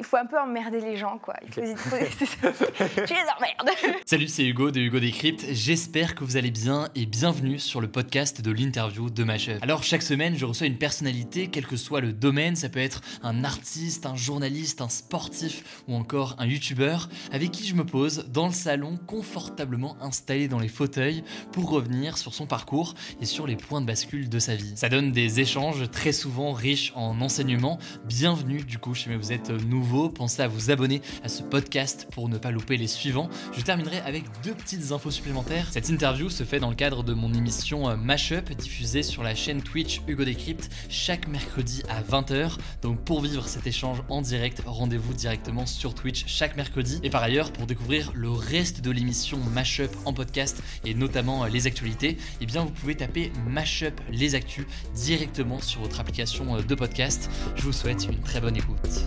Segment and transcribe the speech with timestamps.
[0.00, 1.34] Il faut un peu emmerder les gens, quoi.
[1.44, 1.96] Il faut, il faut-
[3.04, 3.98] tu les emmerdes.
[4.06, 5.44] Salut, c'est Hugo de Hugo Décrypte.
[5.50, 9.60] J'espère que vous allez bien et bienvenue sur le podcast de l'interview de Mashup.
[9.60, 12.54] Alors, chaque semaine, je reçois une personnalité, quel que soit le domaine.
[12.54, 17.66] Ça peut être un artiste, un journaliste, un sportif ou encore un youtubeur avec qui
[17.66, 22.46] je me pose dans le salon, confortablement installé dans les fauteuils pour revenir sur son
[22.46, 24.74] parcours et sur les points de bascule de sa vie.
[24.76, 27.80] Ça donne des échanges très souvent riches en enseignements.
[28.04, 32.28] Bienvenue du coup, chez vous êtes nouveau, pensez à vous abonner à ce podcast pour
[32.28, 33.30] ne pas louper les suivants.
[33.56, 35.68] Je terminerai avec deux petites infos supplémentaires.
[35.70, 39.34] Cette interview se fait dans le cadre de mon émission euh, Mashup, diffusée sur la
[39.34, 42.58] chaîne Twitch Hugo Décrypte chaque mercredi à 20h.
[42.82, 47.00] Donc pour vivre cet échange en direct, rendez-vous directement sur Twitch chaque mercredi.
[47.02, 51.48] Et par ailleurs, pour découvrir le reste de l'émission Mashup en podcast et notamment euh,
[51.48, 56.62] les actualités, eh bien vous pouvez taper Mashup les actus directement sur votre application euh,
[56.62, 57.30] de podcast.
[57.56, 59.06] Je vous souhaite une très bonne écoute.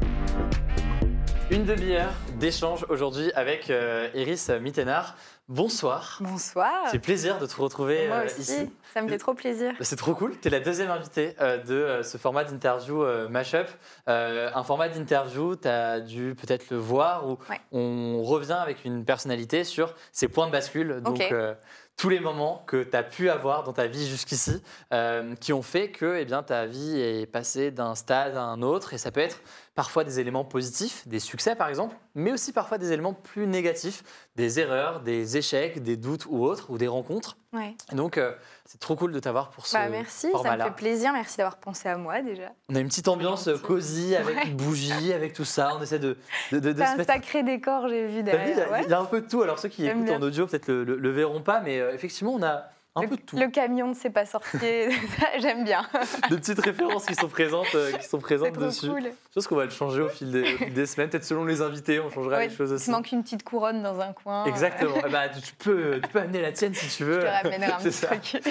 [1.51, 5.17] Une demi-heure d'échange aujourd'hui avec euh, Iris Mittenard.
[5.49, 6.17] Bonsoir.
[6.21, 6.87] Bonsoir.
[6.89, 8.69] C'est plaisir de te retrouver Moi euh, aussi, ici.
[8.93, 9.73] ça me fait trop plaisir.
[9.81, 10.39] C'est trop cool.
[10.39, 13.67] Tu es la deuxième invitée euh, de ce format d'interview Mashup.
[14.07, 17.59] Un format d'interview, tu as dû peut-être le voir, où Ouais.
[17.73, 21.01] on revient avec une personnalité sur ses points de bascule.
[21.01, 21.53] Donc, euh,
[21.97, 24.63] tous les moments que tu as pu avoir dans ta vie jusqu'ici,
[24.93, 28.61] euh, qui ont fait que eh bien, ta vie est passée d'un stade à un
[28.61, 28.93] autre.
[28.93, 29.41] Et ça peut être
[29.73, 34.03] parfois des éléments positifs, des succès par exemple, mais aussi parfois des éléments plus négatifs,
[34.35, 37.37] des erreurs, des échecs, des doutes ou autres, ou des rencontres.
[37.53, 37.75] Ouais.
[37.93, 38.33] Donc, euh,
[38.65, 41.11] c'est trop cool de t'avoir pour ce Bah, merci, ça me fait plaisir.
[41.13, 42.51] Merci d'avoir pensé à moi déjà.
[42.69, 44.45] On a une petite ambiance cosy avec Ouais.
[44.51, 45.73] bougie, avec tout ça.
[45.77, 46.17] On essaie de,
[46.51, 47.11] de, de, de un mettre.
[47.11, 48.67] sacré décor, j'ai vu il y, derrière.
[48.67, 48.81] a- ouais.
[48.85, 49.41] il y a un peu de tout.
[49.41, 52.33] Alors, ceux qui écoutent en audio peut-être le, le- le verront pas, mais euh, effectivement,
[52.33, 52.65] on a
[52.95, 53.37] un le, peu de tout.
[53.37, 54.57] le camion ne s'est pas sorti.
[54.59, 55.85] Ça, J'aime bien.
[56.29, 58.89] De petites références qui sont présentes, euh, qui sont présentes trop dessus.
[58.89, 59.03] cool.
[59.03, 61.09] Je pense qu'on va le changer au fil des, au fil des semaines.
[61.09, 62.87] Peut-être selon les invités, on changera Ouais, les choses il aussi.
[62.87, 64.43] te manque une petite couronne dans un coin.
[64.45, 64.95] Exactement.
[65.07, 67.21] Eh ben, tu, peux, tu peux amener la tienne si tu veux.
[67.21, 68.07] Je te ramènerai un petit ça.
[68.07, 68.43] truc.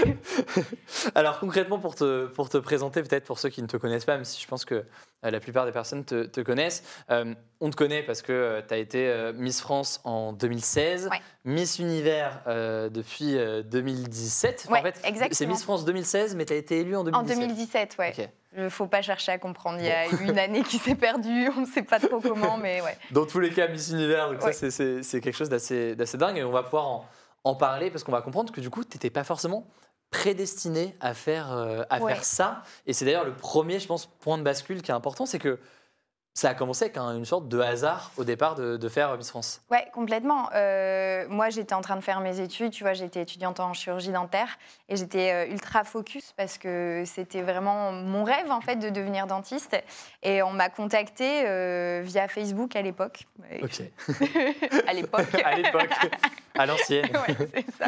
[1.15, 4.15] Alors concrètement, pour te, pour te présenter, peut-être pour ceux qui ne te connaissent pas,
[4.17, 4.85] même si je pense que
[5.23, 8.79] la plupart des personnes te, te connaissent, euh, on te connaît parce que tu as
[8.79, 11.19] été euh, Miss France en 2016, Ouais.
[11.45, 14.65] Miss Univers euh, depuis euh, 2017.
[14.67, 15.29] Enfin, Ouais, en fait, exactement.
[15.33, 17.37] c'est Miss France 2016, mais tu as été élue en 2017.
[17.37, 18.15] En 2017, ouais.
[18.19, 18.29] Ok.
[18.57, 19.79] Il ne faut pas chercher à comprendre.
[19.79, 22.57] Il y a eu une année qui s'est perdue, on ne sait pas trop comment,
[22.57, 22.97] mais ouais.
[23.13, 24.53] Dans tous les cas, Miss Univers, donc Ouais.
[24.53, 27.07] c'est- quelque chose d'assez d'assez dingue et on va pouvoir en,
[27.45, 29.67] en parler parce qu'on va comprendre que du coup, tu n'étais pas forcément
[30.11, 32.13] prédestiné à faire, euh, à Ouais.
[32.15, 32.63] faire ça.
[32.87, 35.59] Et c'est d'ailleurs le premier, je pense, point de bascule qui est important, c'est que
[36.41, 39.29] ça a commencé avec un- une sorte de hasard au départ de, de faire Miss
[39.29, 39.61] France.
[39.71, 40.49] Ouais, complètement.
[40.55, 44.11] Euh, moi, j'étais en train de faire mes études, tu vois, j'étais étudiante en chirurgie
[44.11, 44.59] dentaire
[44.89, 49.27] et j'étais euh, ultra focus parce que c'était vraiment mon rêve en fait de devenir
[49.27, 49.77] dentiste.
[50.23, 53.27] Et on m'a contactée euh, via Facebook à l'époque.
[53.63, 53.83] Ok.
[54.87, 55.35] à l'époque.
[55.45, 55.91] à l'époque,
[56.59, 57.07] à l'ancienne.
[57.29, 57.87] Ouais, c'est ça.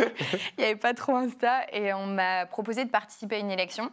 [0.59, 3.91] Il n'y avait pas trop Insta et on m'a proposé de participer à une élection.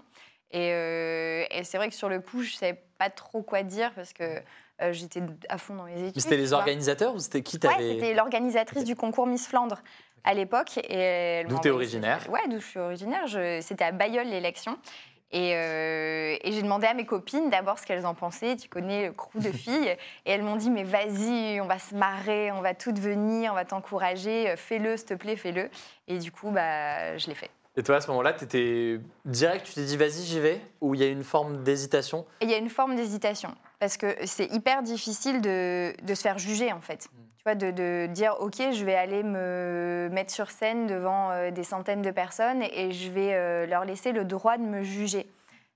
[0.52, 3.64] Et, euh, et c'est vrai que sur le coup, je ne savais pas trop quoi
[3.64, 4.24] dire parce que
[4.82, 6.14] euh, j'étais à fond dans les études.
[6.16, 9.80] Mais c'était les organisateurs ou c'était qui Ouais, t'avait c'était l'organisatrice du concours Miss Flandre
[10.24, 10.76] à l'époque.
[10.76, 12.30] D'où t'es originaire?
[12.30, 13.26] Ouais, d'où je suis originaire.
[13.28, 14.78] Je- C'était à Bayeul l'élection.
[15.32, 18.56] Et, euh, et j'ai demandé à mes copines d'abord ce qu'elles en pensaient.
[18.58, 19.96] Tu connais le crew de filles?
[20.26, 23.56] Et elles m'ont dit Mais vas-y, on va se marrer, on va toutes venir, on
[23.56, 24.56] va t'encourager.
[24.58, 25.70] Fais-le, s'il te plaît, fais-le.
[26.08, 27.52] Et du coup, bah, je l'ai fait.
[27.80, 30.96] Et toi, à ce moment-là, tu étais direct, tu t'es dit vas-y, j'y vais Ou
[30.96, 32.26] il y a une forme d'hésitation?
[32.42, 33.56] Il y a une forme d'hésitation.
[33.80, 37.08] Parce que c'est hyper difficile de, de se faire juger, en fait.
[37.38, 41.52] Tu vois, de, de dire, OK, je vais aller me mettre sur scène devant euh,
[41.52, 45.26] des centaines de personnes et je vais euh, leur laisser le droit de me juger.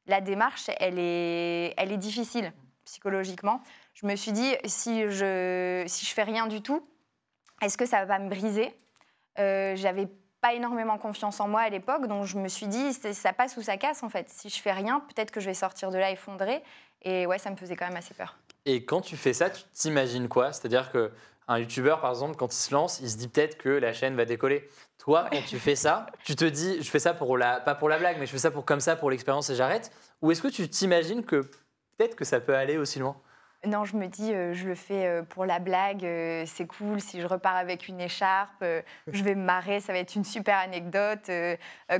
[0.06, 2.52] La démarche, elle est, elle est difficile
[2.84, 3.62] psychologiquement.
[3.94, 6.86] Je me suis dit, si je si je fais rien du tout,
[7.62, 8.78] est-ce que ça va me briser?
[9.40, 10.10] Euh, J'avais
[10.44, 13.62] pas énormément confiance en moi à l'époque, donc je me suis dit, ça passe ou
[13.62, 14.30] ça casse en fait.
[14.30, 16.62] Si je fais rien, peut-être que je vais sortir de là effondrée.
[17.02, 18.36] Et ouais, ça me faisait quand même assez peur.
[18.66, 20.52] Et quand tu fais ça, tu t'imagines quoi?
[20.52, 21.12] C'est-à-dire que
[21.48, 24.18] un youtubeur, par exemple, quand il se lance, il se dit peut-être que la chaîne
[24.18, 24.70] va décoller.
[24.98, 27.88] Toi, quand tu fais ça, tu te dis, je fais ça pour la, pas pour
[27.88, 29.92] la blague, mais je fais ça pour comme ça, pour l'expérience et j'arrête?
[30.22, 31.38] Ou est-ce que tu t'imagines que
[31.98, 33.16] peut-être que ça peut aller aussi loin?
[33.66, 37.00] Non, je me dis, euh, je le fais euh, pour la blague, euh, c'est cool.
[37.00, 38.64] Si je repars avec une écharpe,
[39.08, 41.32] je vais me marrer, ça va être une super anecdote.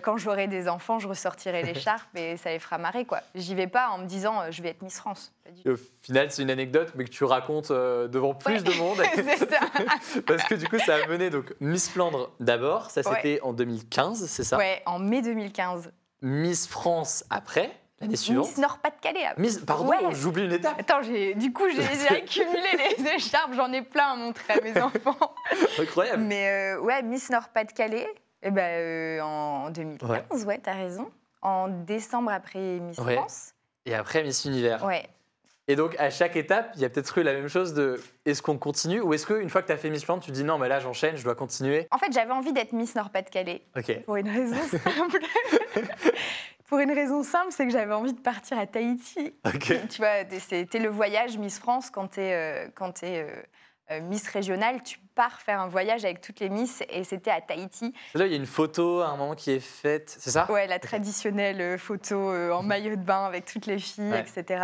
[0.02, 3.22] Quand j'aurai des enfants, je ressortirai l'écharpe et ça les fera marrer, quoi.
[3.36, 5.32] J'y vais pas en me disant, je vais être Miss France.
[5.66, 8.62] Au final, c'est une anecdote, mais que tu racontes devant plus Ouais.
[8.62, 8.98] de monde.
[9.38, 10.22] Ça.
[10.28, 13.16] Parce que du coup, ça a mené donc Miss Flandre d'abord, ça Ouais.
[13.16, 14.58] c'était en 2015, c'est ça?
[14.58, 15.92] Ouais, en mai 2015.
[16.22, 17.72] Miss France après,
[18.04, 18.48] l'année suivante.
[18.48, 19.26] Miss Nord-Pas-de-Calais.
[19.26, 19.42] après.
[19.42, 19.98] Miss, pardon, Ouais.
[20.12, 20.76] j'oublie une étape.
[20.80, 21.82] Attends, j'ai- du coup, j'ai
[22.16, 25.34] accumulé les écharpes, j'en ai plein à montrer à mes enfants.
[25.80, 26.24] Incroyable.
[26.24, 28.08] Mais euh, ouais, Miss Nord-Pas-de-Calais,
[28.44, 31.12] eh ben, euh, en 2015, ouais, t'as raison.
[31.42, 33.16] En décembre après Miss Ouais.
[33.16, 33.54] France.
[33.86, 34.84] Et après Miss Univers.
[34.86, 35.06] Ouais.
[35.70, 38.42] Et donc, à chaque étape, il y a peut-être eu la même chose de est-ce
[38.42, 40.58] qu'on continue ou est-ce qu'une fois que tu as fait Miss Flandre, tu dis non,
[40.58, 41.88] mais là j'enchaîne, je dois continuer?
[41.92, 44.04] En fait, j'avais envie d'être Miss Nord-Pas-de-Calais Ok.
[44.04, 45.20] pour une raison simple.
[46.74, 49.36] Pour une raison simple, c'est que j'avais envie de partir à Tahiti.
[49.92, 52.72] Tu vois, c'était le voyage Miss France quand tu es,
[54.02, 57.94] Miss régionale, tu pars faire un voyage avec toutes les Miss et c'était à Tahiti.
[58.16, 60.52] Là, il y a une photo à un moment qui est faite, c'est ça?
[60.52, 64.22] Ouais, la traditionnelle euh, photo euh, en maillot de bain avec toutes les filles, Ouais.
[64.36, 64.64] etc.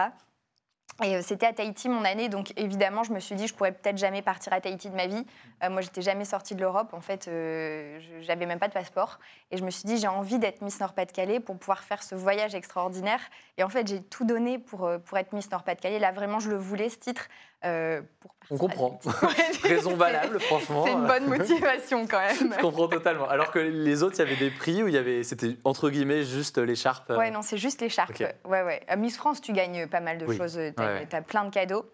[1.03, 3.71] Et euh, c'était à Tahiti mon année, donc évidemment, je me suis dit, je pourrais
[3.71, 5.25] peut-être jamais partir à Tahiti de ma vie.
[5.63, 9.19] Euh, moi, j'étais jamais sortie de l'Europe, en fait, euh, j'avais même pas de passeport.
[9.51, 12.53] Et je me suis dit, j'ai envie d'être Miss Nord-Pas-de-Calais pour pouvoir faire ce voyage
[12.53, 13.21] extraordinaire.
[13.57, 15.99] Et en fait, j'ai tout donné pour, pour être Miss Nord-Pas-de-Calais.
[15.99, 17.29] Là, vraiment, je le voulais, ce titre.
[17.65, 18.99] Euh, pour On comprend.
[19.63, 20.85] Raison valable, franchement.
[20.85, 22.53] C'est une bonne motivation quand même.
[22.55, 23.27] Je comprends totalement.
[23.27, 25.89] Alors que les autres, il y avait des prix où il y avait, c'était entre
[25.89, 27.09] guillemets juste l'écharpe.
[27.09, 28.17] euh, Ouais, non, c'est juste l'écharpe.
[28.45, 28.81] Ouais, ouais.
[28.87, 30.37] À Miss France, tu gagnes pas mal de Oui.
[30.37, 30.53] choses.
[30.77, 31.85] Tu Ouais, as, plein de cadeaux.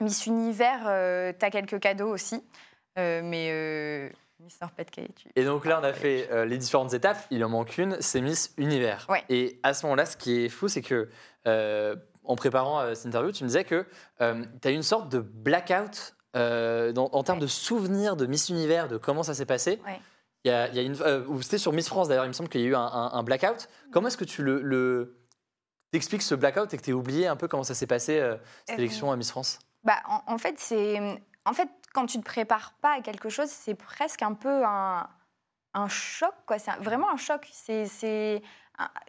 [0.00, 0.80] Miss Univers,
[1.38, 2.42] tu as quelques cadeaux aussi.
[2.98, 4.08] Euh, mais euh,
[4.40, 5.28] Miss Nord-Pas-de-Calais, tu.
[5.36, 7.16] Et donc là, on a fait euh, les différentes étapes.
[7.30, 9.06] Il en manque une, c'est Miss Univers.
[9.08, 9.22] Ouais.
[9.30, 11.08] Et à ce moment-là, ce qui est fou, c'est que
[11.46, 13.86] euh, en préparant euh, cette interview, tu me disais que
[14.18, 14.24] tu
[14.68, 17.42] as eu une sorte de blackout euh, dans- en termes Ouais.
[17.42, 19.80] de souvenirs de Miss Univers, de comment ça s'est passé.
[19.84, 20.00] Ouais.
[20.44, 22.32] Il y a, il y a une, euh, c'était sur Miss France d'ailleurs, il me
[22.32, 23.68] semble qu'il y a eu un, un- un blackout.
[23.92, 25.18] Comment est-ce que tu le, le
[25.92, 28.36] t'expliques ce blackout et que tu oublié un peu comment ça s'est passé euh,
[28.66, 29.58] cette Euh, élection à Miss France?
[29.84, 30.98] Bah, en, en fait, c'est.
[31.44, 35.06] En fait, quand tu te prépares pas à quelque chose, c'est presque un peu un,
[35.74, 36.58] un choc, quoi.
[36.58, 37.46] C'est vraiment un choc.
[37.52, 38.42] C'est.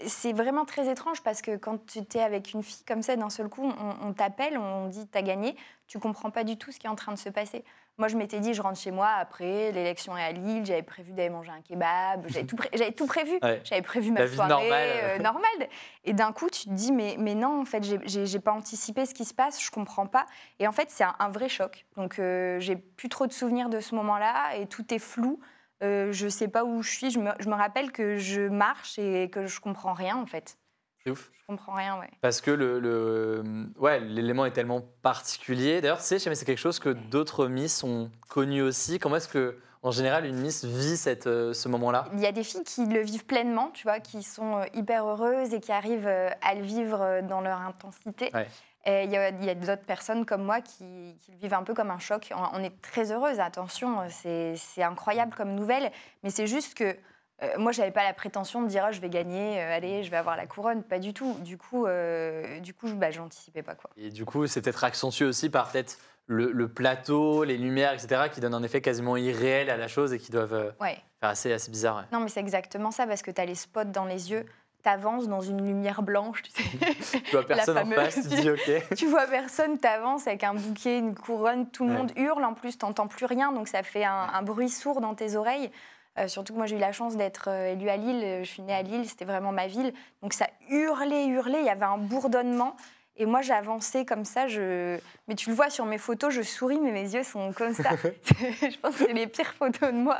[0.06, 3.30] C'est vraiment très étrange parce que quand tu es avec une fille comme ça, d'un
[3.30, 5.56] seul coup, on, on t'appelle, on dit t'as gagné,
[5.88, 7.63] tu comprends pas du tout ce qui est en train de se passer.
[8.00, 11.12] Moi, je m'étais dit, je rentre chez moi après, l'élection est à Lille, j'avais prévu
[11.13, 13.38] d'aller manger un kebab, j'avais tout, pré- j'avais tout prévu.
[13.44, 13.62] Ouais.
[13.63, 14.89] J'avais prévu ma La soirée normale.
[15.04, 15.69] euh, normale.
[16.04, 19.13] Et d'un coup, tu te dis, mais, mais non, en fait, j'ai- pas anticipé ce
[19.13, 20.25] qui se passe, je comprends pas.
[20.60, 21.86] Et en fait, c'est un, un vrai choc.
[21.95, 25.39] Donc, euh, j'ai plus trop de souvenirs de ce moment-là et tout est flou.
[25.81, 27.11] Euh, je sais pas où je suis.
[27.11, 30.57] Je me, je me rappelle que je marche et que je comprends rien, en fait.
[31.03, 31.31] C'est ouf.
[31.33, 32.09] Je comprends rien, ouais.
[32.21, 33.43] Parce que le, le-
[33.77, 35.81] ouais, l'élément est tellement particulier.
[35.81, 38.99] D'ailleurs, tu sais, jamais c'est quelque chose que d'autres Miss ont connu aussi.
[38.99, 42.05] Comment est-ce que, en général, une Miss vit cette, euh, ce moment-là?
[42.13, 45.05] Il y a des filles qui le vivent pleinement, tu vois, qui sont euh, hyper
[45.05, 48.31] heureuses et qui arrivent euh, à le vivre euh, dans leur intensité.
[48.33, 48.47] Ouais.
[48.85, 51.74] Et il y a, a d'autres personnes comme moi qui, qui le vivent un peu
[51.74, 52.31] comme un choc.
[52.35, 55.91] On, on est très heureuse, attention, c'est incroyable comme nouvelle,
[56.24, 56.95] mais c'est juste que
[57.41, 60.12] euh, moi, j'avais pas la prétention de dire Ah, je vais gagner, euh, allez, je
[60.12, 61.33] vais avoir la couronne, pas du tout.
[61.39, 63.89] Du coup, euh, du coup, je- bah, j'anticipais pas quoi.
[63.97, 65.97] Et du coup, c'est peut-être accentué aussi par peut-être
[66.27, 70.13] le, le plateau, les lumières, etc., qui donnent un effet quasiment irréel à la chose
[70.13, 70.98] et qui doivent Ouais.
[71.19, 71.98] faire assez, assez bizarre.
[71.98, 72.03] ouais.
[72.12, 74.46] Non, mais c'est exactement ça parce que tu as les spots dans les yeux.
[74.83, 77.21] T'avances dans une lumière blanche, tu sais.
[77.21, 78.95] Tu vois personne en fameuse- face, tu dis OK.
[78.97, 81.97] tu vois personne, t'avances avec un bouquet, une couronne, tout le Ouais.
[81.97, 85.15] monde hurle en plus, t'entends plus rien, donc ça fait un, un bruit sourd dans
[85.15, 85.71] tes oreilles.
[86.19, 88.49] Euh, surtout que moi j'ai eu la chance d'être euh, élue à Lille, Euh, je
[88.49, 91.85] suis née à Lille, c'était vraiment ma ville, donc ça hurlait, hurlait, il y avait
[91.85, 92.75] un bourdonnement.
[93.15, 94.98] Et moi j'avançais comme ça, je...
[95.27, 97.91] mais tu le vois sur mes photos, je souris, mais mes yeux sont comme ça.
[98.25, 100.17] je pense que c'est les pires photos de moi.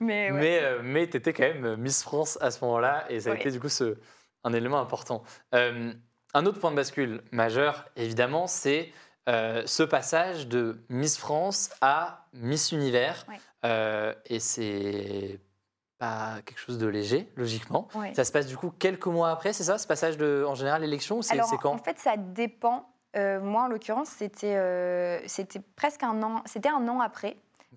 [0.00, 0.38] Mais ouais.
[0.40, 3.32] Mais, euh, mais tu étais quand même Miss France à ce moment-là et ça a
[3.34, 3.40] Ouais.
[3.40, 3.98] été du coup ce,
[4.44, 5.22] un élément important.
[5.54, 5.92] Euh,
[6.34, 8.90] un autre point de bascule majeur, évidemment, c'est
[9.28, 13.26] euh, ce passage de Miss France à Miss Univers.
[13.28, 13.36] Ouais.
[13.64, 15.38] Euh, et c'est
[16.44, 17.88] quelque chose de léger, logiquement.
[17.94, 18.12] Ouais.
[18.14, 20.82] Ça se passe du coup quelques mois après, c'est ça, ce passage de, en général,
[20.82, 21.72] l'élection ou c'est Alors, quand?
[21.72, 22.88] en fait, ça dépend.
[23.16, 26.42] Euh, moi, en l'occurrence, c'était euh, c'était presque un an.
[26.46, 27.36] C'était un an après.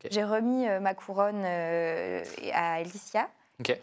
[0.09, 3.27] J'ai remis euh, ma couronne à Alicia.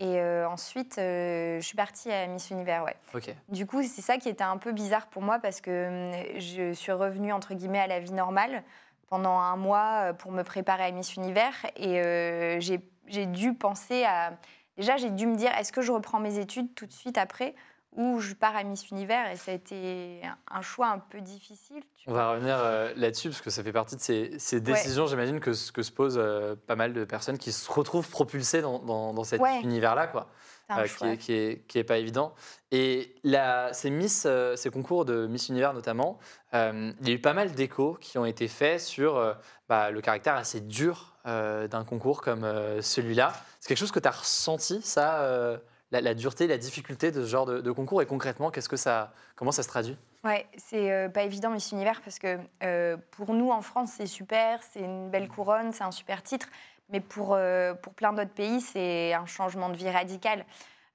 [0.01, 2.95] Et euh, ensuite, euh, je suis partie à Miss Univers, ouais.
[3.15, 3.35] Ok.
[3.49, 6.73] Du coup, c'est ça qui était un peu bizarre pour moi parce que hum, je
[6.75, 8.65] suis revenue, entre guillemets, à la vie normale
[9.09, 11.55] pendant un mois pour me préparer à Miss Univers.
[11.77, 12.79] Et euh, j'ai
[13.13, 14.39] j'ai dû penser à...
[14.77, 17.55] Déjà, j'ai dû me dire, est-ce que je reprends mes études tout de suite après
[17.95, 21.83] ou je pars à Miss Univers et ça a été un- choix un peu difficile.
[21.95, 25.07] tu On va revenir euh, là-dessus parce que ça fait partie de ces, ces décisions,
[25.07, 29.13] j'imagine, que, se posent euh, pas mal de personnes qui se retrouvent propulsées dans, dans-
[29.13, 29.61] dans cet Ouais.
[29.61, 30.31] univers-là, quoi,
[30.71, 32.33] euh, qui, est, qui, est, qui est pas évident.
[32.71, 34.27] Et là, ces, Miss,
[34.57, 36.19] ces concours de Miss Univers notamment,
[36.55, 39.37] il y a eu pas mal d'échos qui ont été faits sur
[39.69, 43.33] bah, le caractère assez dur euh, d'un concours comme euh, celui-là.
[43.61, 45.59] C'est quelque chose que tu as ressenti, ça, euh,
[45.91, 48.03] la, la dureté, la difficulté de ce genre de, de concours?
[48.03, 49.97] Et concrètement, qu'est-ce que ça, comment ça se traduit?
[50.25, 52.39] Ouais, c'est pas évident Miss Univers parce que
[53.11, 56.47] pour nous en France c'est super, c'est une belle couronne, c'est un super titre,
[56.91, 57.37] mais pour,
[57.83, 60.45] pour plein d'autres pays c'est un changement de vie radical.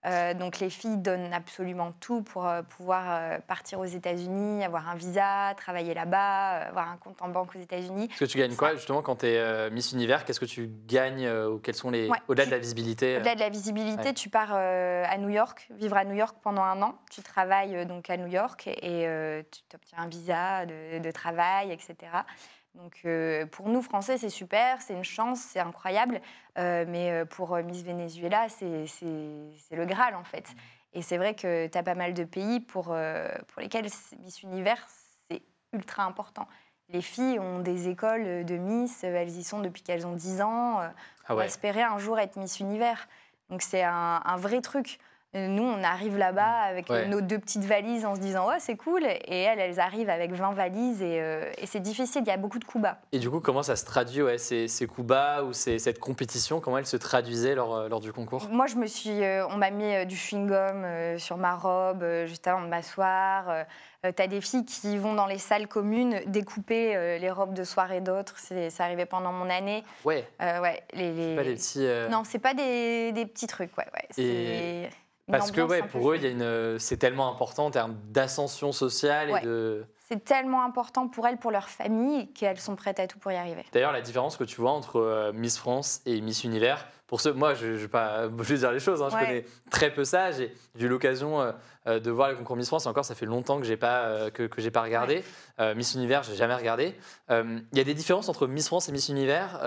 [0.08, 4.88] Euh, donc les filles donnent absolument tout pour euh, pouvoir euh, partir aux États-Unis, avoir
[4.88, 8.06] un visa, travailler là-bas, avoir un compte en banque aux États-Unis.
[8.12, 11.30] Est-ce que tu gagnes quoi justement quand tu es Miss Univers Qu'est-ce que tu gagnes
[11.30, 14.14] ou quels sont les Ouais, au-delà tu- de la visibilité Au-delà de la visibilité, Ouais.
[14.14, 16.96] tu pars à New York, vivre à New York pendant un an.
[17.12, 19.08] Tu travailles donc à New York et
[19.52, 21.96] tu obtiens un visa de, de travail, etc.
[22.76, 26.22] Donc euh, pour nous, Français, c'est super, c'est une chance, c'est incroyable.
[26.58, 28.86] Euh, mais euh, pour Miss Venezuela, c'est
[29.72, 30.56] le Graal en fait.
[30.94, 33.88] Et c'est vrai que tu as pas mal de pays pour, euh, pour lesquels
[34.20, 34.86] Miss Univers,
[35.30, 35.42] c'est
[35.74, 36.48] ultra important.
[36.90, 40.80] Les filles ont des écoles de Miss, elles y sont depuis qu'elles ont 10 ans.
[40.80, 40.94] Ah
[41.28, 43.10] pour espérer un jour être Miss Univers.
[43.50, 45.00] Donc c'est un, un vrai truc.
[45.36, 47.06] Euh, Nous, on arrive là-bas avec Ouais.
[47.08, 49.04] nos deux petites valises en se disant ouais c'est cool.
[49.06, 52.22] Et elles elles arrivent avec 20 valises et, euh, et c'est difficile.
[52.26, 54.38] Il y a beaucoup de coups bas Et du coup, comment ça se traduit, ouais,
[54.38, 56.62] ces, ces coups bas ou ces- cette compétition?
[56.62, 58.48] Comment elle se traduisait lors, euh, lors du concours?
[58.50, 62.06] Moi je me suis euh, on m'a mis du chewing gum euh, sur ma robe
[62.26, 63.66] juste avant de m'asseoir.
[64.16, 68.36] T'as des filles qui vont dans les salles communes découper les robes de soirée d'autres.
[68.38, 69.84] C'est ça arrivait pendant mon année.
[70.06, 71.86] Ouais, ouais les, les- pas des petits.
[72.10, 73.86] non c'est pas des, des petits trucs ouais.
[74.18, 74.88] Et-
[75.30, 79.40] Parce que ouais, pour eux, une, euh, c'est tellement important en termes d'ascension sociale Ouais.
[79.42, 79.86] et de.
[80.08, 83.36] C'est tellement important pour elles, pour leur famille, qu'elles sont prêtes à tout pour y
[83.36, 83.66] arriver.
[83.74, 87.34] D'ailleurs, la différence que tu vois entre euh, Miss France et Miss Univers, pour ceux,
[87.34, 90.06] moi, je ne vais pas je vais dire les choses, hein, je connais très peu
[90.06, 90.32] ça.
[90.32, 91.42] J'ai eu l'occasion
[91.88, 94.04] euh, de voir le concours Miss France, et encore, ça fait longtemps que j'ai pas
[94.04, 95.24] euh, que, que pas regardé.
[95.76, 96.96] Miss Univers, j'ai jamais regardé.
[97.30, 99.60] Il y a des différences entre Miss France et Miss Univers,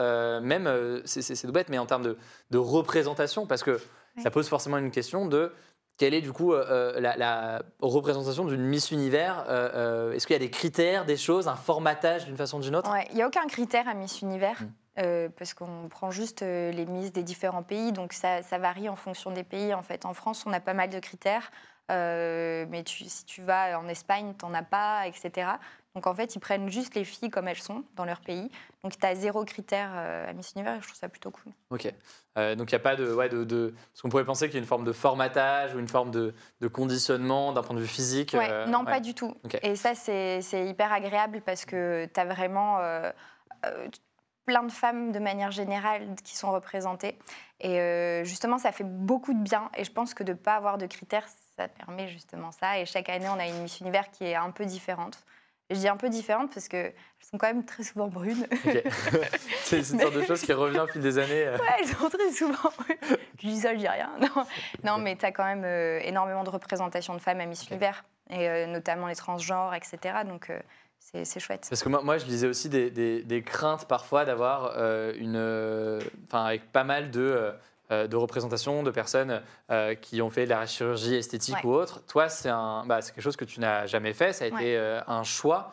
[0.43, 2.17] même, c'est- bête, mais en termes de,
[2.51, 3.79] de représentation, parce que
[4.19, 5.53] ça pose forcément une question de
[5.97, 6.65] quelle est du coup euh,
[6.97, 11.05] euh, la, la représentation d'une Miss Univers euh, euh, Est-ce qu'il y a des critères,
[11.05, 12.91] des choses, un formatage d'une façon ou d'une autre?
[12.91, 14.57] Ouais, Il n'y a aucun critère à Miss Univers,
[14.97, 15.29] Mm.
[15.39, 19.31] parce qu'on prend juste les Miss des différents pays, donc ça, ça varie en fonction
[19.31, 19.73] des pays.
[19.73, 21.51] En fait, en France, on a pas mal de critères,
[21.89, 25.49] mais tu- si tu vas en Espagne, tu n'en as pas, etc.
[25.97, 28.49] Donc en fait, ils prennent juste les filles comme elles sont dans leur pays.
[28.85, 31.53] Donc tu as zéro critère euh, à Miss Univers, et je trouve ça plutôt cool.
[31.71, 31.93] Ok.
[32.39, 34.55] Euh, donc il n'y a pas de, ouais, de, de- Parce qu'on pourrait penser qu'il
[34.55, 37.81] y a une forme de formatage ou une forme de, de conditionnement d'un point de
[37.81, 38.35] vue physique.
[38.39, 38.85] Ouais, euh, non, ouais.
[38.85, 39.35] pas du tout.
[39.45, 39.59] Ok.
[39.63, 43.11] Et ça, c'est hyper agréable parce que tu as vraiment euh,
[44.47, 47.19] plein de femmes de manière générale qui sont représentées.
[47.59, 49.71] Et justement, ça fait beaucoup de bien.
[49.77, 52.79] Et je pense que de ne pas avoir de critères, ça permet justement ça.
[52.79, 55.19] Et chaque année, on a une Miss Univers qui est un peu différente.
[55.71, 58.47] Et je dis un peu différente parce qu'elles sont quand même très souvent brunes.
[59.63, 61.47] C'est une sorte de chose qui revient au fil des années.
[61.47, 61.57] euh.
[61.57, 63.19] Ouais, elles sont très souvent brunes.
[63.41, 64.11] Je dis ça, je dis rien.
[64.21, 64.45] Non,
[64.85, 67.71] non mais tu as quand même euh, énormément de représentation de femmes à Miss Ok.
[67.71, 68.05] Univers.
[68.31, 69.99] Et euh, notamment les transgenres, etc.
[70.27, 70.59] Donc, euh,
[70.99, 71.67] c'est chouette.
[71.69, 74.77] Parce que moi, moi, je lisais aussi des, des- des craintes parfois d'avoir
[75.17, 76.01] une.
[76.27, 77.53] Enfin, avec pas mal de.
[77.91, 81.65] Euh, de représentations de personnes euh, qui ont fait de la chirurgie esthétique Ouais.
[81.67, 82.05] ou autre.
[82.07, 84.33] Toi, c'est un, bah, quelque chose que tu n'as jamais fait.
[84.33, 84.77] Ça a été Ouais.
[84.77, 85.71] euh, un choix.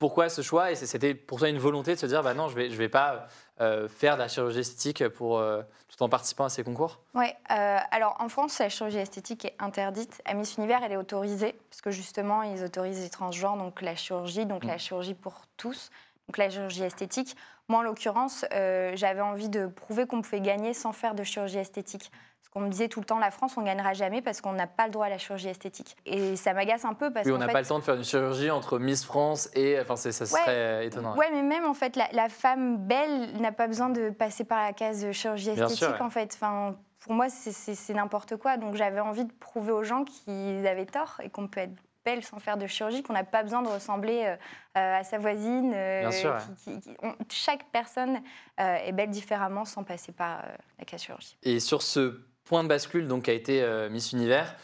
[0.00, 0.70] Pourquoi ce choix?
[0.70, 2.88] Et c'était pour toi une volonté de se dire, bah non, je vais, je vais
[2.90, 3.26] pas
[3.60, 7.00] euh, faire de la chirurgie esthétique pour euh, tout en participant à ces concours?
[7.14, 10.20] Oui, alors en France, la chirurgie esthétique est interdite.
[10.26, 13.94] À Miss Univers, elle est autorisée, parce que justement, ils autorisent les transgenres, donc la
[13.94, 14.68] chirurgie, donc Mm.
[14.68, 15.90] la chirurgie pour tous,
[16.28, 17.36] donc la chirurgie esthétique.
[17.68, 21.58] Moi, en l'occurrence, euh, j'avais envie de prouver qu'on pouvait gagner sans faire de chirurgie
[21.58, 22.10] esthétique.
[22.10, 24.66] Parce qu'on me disait tout le temps, la France, on gagnera jamais parce qu'on n'a
[24.66, 25.96] pas le droit à la chirurgie esthétique.
[26.04, 27.94] Et ça m'agace un peu parce Oui, on n'a fait, pas le temps de faire
[27.94, 29.78] une chirurgie entre Miss France et.
[29.80, 31.16] Enfin, ça serait étonnant.
[31.16, 34.62] Ouais, mais même en fait, la, la femme belle n'a pas besoin de passer par
[34.62, 35.78] la case de chirurgie esthétique.
[35.78, 36.02] sûr, ouais.
[36.02, 38.56] En fait, enfin, pour moi, c'est n'importe quoi.
[38.56, 41.74] Donc, j'avais envie de prouver aux gens qu'ils avaient tort et qu'on peut être
[42.04, 44.36] belle sans faire de chirurgie, qu'on n'a pas besoin de ressembler euh,
[44.76, 45.72] euh, à sa voisine.
[45.74, 48.20] euh, Bien sûr, qui- qui- qui- on- chaque personne
[48.58, 50.44] est belle différemment sans passer par
[50.78, 51.36] la chirurgie.
[51.42, 54.54] Et sur ce point de bascule donc, qui a été Miss Univers,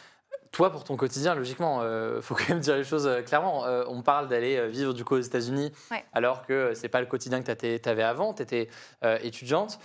[0.52, 3.64] toi, pour ton quotidien, logiquement, il faut quand même dire les choses euh, clairement.
[3.66, 6.04] Euh, on parle d'aller vivre du coup aux États-Unis, Ouais.
[6.12, 8.34] alors que c'est pas le quotidien que tu avais avant.
[8.34, 8.68] Tu étais
[9.22, 9.78] étudiante.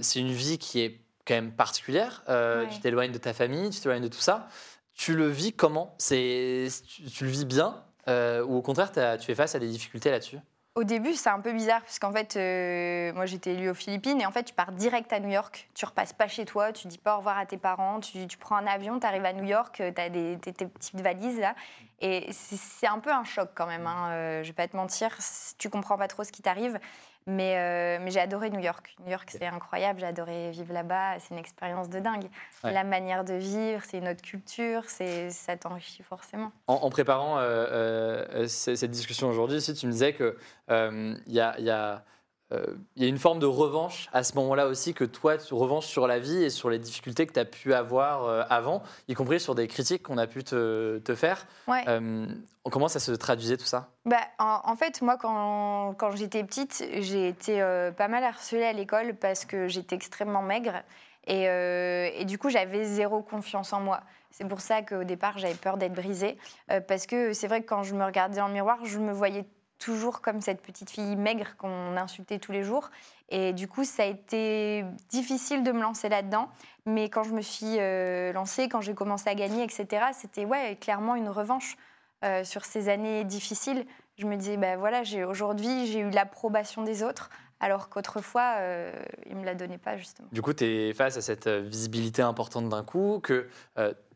[0.00, 2.22] C'est une vie qui est quand même particulière.
[2.28, 2.66] Ouais.
[2.70, 4.46] Tu t'éloignes de ta famille, tu t'éloignes de tout ça.
[4.94, 5.94] Tu le vis comment?
[5.98, 10.10] C'est tu, le vis bien euh, ou au contraire tu fais face à des difficultés
[10.10, 10.38] là-dessus?
[10.76, 14.20] Au début, c'est un peu bizarre, parce qu'en fait, euh, moi j'étais élue aux Philippines,
[14.20, 15.70] et en fait, tu pars direct à New York.
[15.72, 18.56] Tu repasses pas chez toi, tu dis pas au revoir à tes parents, tu, prends
[18.56, 21.54] un avion, tu arrives à New York, tu as des, tes, tes petites valises là.
[22.00, 25.16] Et c'est un peu un choc quand même, hein, euh, je vais pas te mentir,
[25.58, 26.80] tu comprends pas trop ce qui t'arrive.
[27.26, 28.94] Mais, euh, mais j'ai adoré New York.
[29.02, 32.26] New York, c'est incroyable, j'ai adoré vivre là-bas, c'est une expérience de dingue.
[32.62, 32.72] Ouais.
[32.72, 36.52] La manière de vivre, c'est une autre culture, ça t'enrichit forcément.
[36.66, 40.36] En, en préparant euh, euh, cette discussion aujourd'hui, si tu me disais que
[40.70, 42.04] euh, il y, a, y a,
[42.50, 45.86] il y a une forme de revanche à ce moment-là aussi, que toi, tu revanches
[45.86, 49.14] sur la vie et sur les difficultés que tu as pu avoir euh, avant, y
[49.14, 51.46] compris sur des critiques qu'on a pu te, te faire.
[51.66, 51.82] Ouais.
[51.88, 52.26] Euh,
[52.70, 53.88] comment ça se traduisait tout ça?
[54.04, 58.64] Bah, en, en fait, moi, quand, quand j'étais petite, j'ai été euh, pas mal harcelée
[58.64, 60.82] à l'école parce que j'étais extrêmement maigre.
[61.26, 64.02] Et, euh, et du coup, j'avais zéro confiance en moi.
[64.30, 66.36] C'est pour ça qu'au départ, j'avais peur d'être brisée.
[66.70, 69.12] euh, parce que c'est vrai que quand je me regardais dans le miroir, je me
[69.12, 69.44] voyais
[69.78, 72.90] toujours comme cette petite fille maigre qu'on insultait tous les jours.
[73.28, 76.48] Et du coup, ça a été difficile de me lancer là-dedans.
[76.86, 80.76] Mais quand je me suis euh, lancée, quand j'ai commencé à gagner, etc., c'était ouais,
[80.80, 81.76] clairement une revanche
[82.24, 83.86] euh, sur ces années difficiles.
[84.18, 88.92] Je me disais, bah voilà, aujourd'hui, j'ai eu l'approbation des autres, alors qu'autrefois, euh,
[89.26, 90.28] ils ne me la donnaient pas, justement.
[90.30, 93.48] Du coup, tu es face à cette visibilité importante d'un coup, que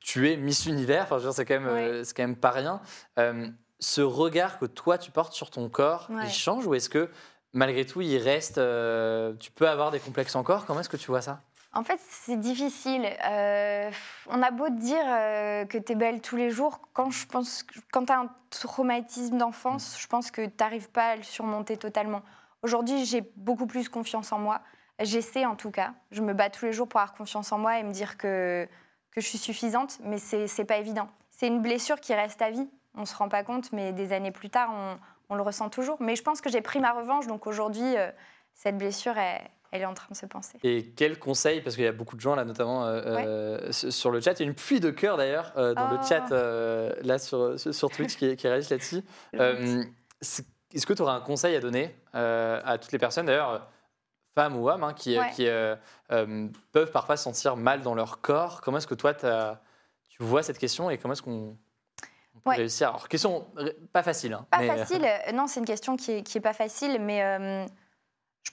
[0.00, 2.80] tu es Miss Univers, enfin, c'est quand, même, c'est quand même pas rien.
[3.80, 6.24] Ce regard que toi, tu portes sur ton corps, Ouais.
[6.24, 7.10] il change ou est-ce que
[7.52, 8.58] malgré tout, il reste.
[8.58, 10.66] euh, tu peux avoir des complexes encore?
[10.66, 11.40] Comment est-ce que tu vois ça?
[11.74, 13.06] En fait, c'est difficile.
[13.26, 13.90] Euh,
[14.28, 17.26] on a beau te dire euh, que tu es belle tous les jours, quand je
[17.26, 21.22] pense, quand tu as un traumatisme d'enfance, je pense que tu n'arrives pas à le
[21.22, 22.22] surmonter totalement.
[22.62, 24.60] Aujourd'hui, j'ai beaucoup plus confiance en moi.
[25.00, 25.92] J'essaie en tout cas.
[26.10, 28.66] Je me bats tous les jours pour avoir confiance en moi et me dire que,
[29.12, 31.08] que je suis suffisante, mais c'est c'est pas évident.
[31.30, 32.68] C'est une blessure qui reste à vie.
[32.94, 34.98] On se rend pas compte, mais des années plus tard, on,
[35.30, 35.96] on le ressent toujours.
[36.00, 38.10] Mais je pense que j'ai pris ma revanche, donc aujourd'hui, euh,
[38.54, 40.58] cette blessure, elle, elle est en train de se penser.
[40.64, 43.00] Et quel conseil, parce qu'il y a beaucoup de gens là, notamment euh,
[43.68, 45.98] euh, sur le chat, il y a une pluie de cœurs d'ailleurs euh, dans le
[46.00, 46.06] Oh.
[46.06, 46.30] chat
[47.02, 49.02] là sur, sur Twitch qui, qui réagissent là-dessus.
[50.74, 53.68] Est-ce que tu aurais un conseil à donner à toutes les personnes, d'ailleurs,
[54.34, 55.30] femmes ou hommes, hein, qui, Ouais.
[55.30, 55.46] qui
[56.72, 58.60] peuvent parfois se sentir mal dans leur corps?
[58.60, 61.56] Comment est-ce que toi, tu vois cette question et comment est-ce qu'on
[62.48, 62.56] Ouais.
[62.56, 64.32] réussir Alors, question euh, pas facile.
[64.32, 65.04] hein, Pas mais, euh, facile.
[65.04, 67.64] euh, Non, c'est une question qui est, qui est pas facile, mais euh,
[68.44, 68.50] je,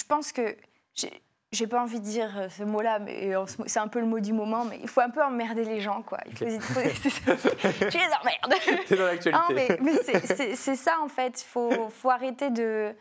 [0.00, 0.56] je pense que
[0.94, 3.32] j'ai- pas envie de dire ce mot-là, mais
[3.66, 4.64] c'est un peu le mot du moment.
[4.64, 6.18] Mais il faut un peu emmerder les gens, quoi.
[6.26, 7.36] Il faut, il faut- c'est ça.
[7.36, 8.84] tu les emmerdes.
[8.88, 9.30] T'es dans l'actualité.
[9.32, 11.40] Non, mais, mais c'est- c'est c'est ça en fait.
[11.42, 12.92] Il faut, faut arrêter de,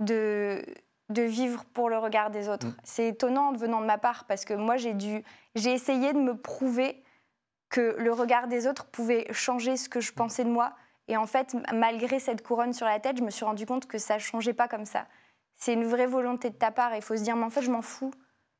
[0.00, 0.62] de,
[1.08, 2.66] de vivre pour le regard des autres.
[2.66, 2.76] Mm.
[2.84, 6.36] C'est étonnant venant de ma part parce que moi j'ai dû, j'ai essayé de me
[6.36, 7.02] prouver
[7.72, 10.74] que le regard des autres pouvait changer ce que je pensais de moi.
[11.08, 13.98] Et en fait, malgré cette couronne sur la tête, je me suis rendu compte que
[13.98, 15.06] ça changeait pas comme ça.
[15.56, 16.94] C'est une vraie volonté de ta part.
[16.94, 18.12] Il faut se dire, mais en fait, je m'en fous.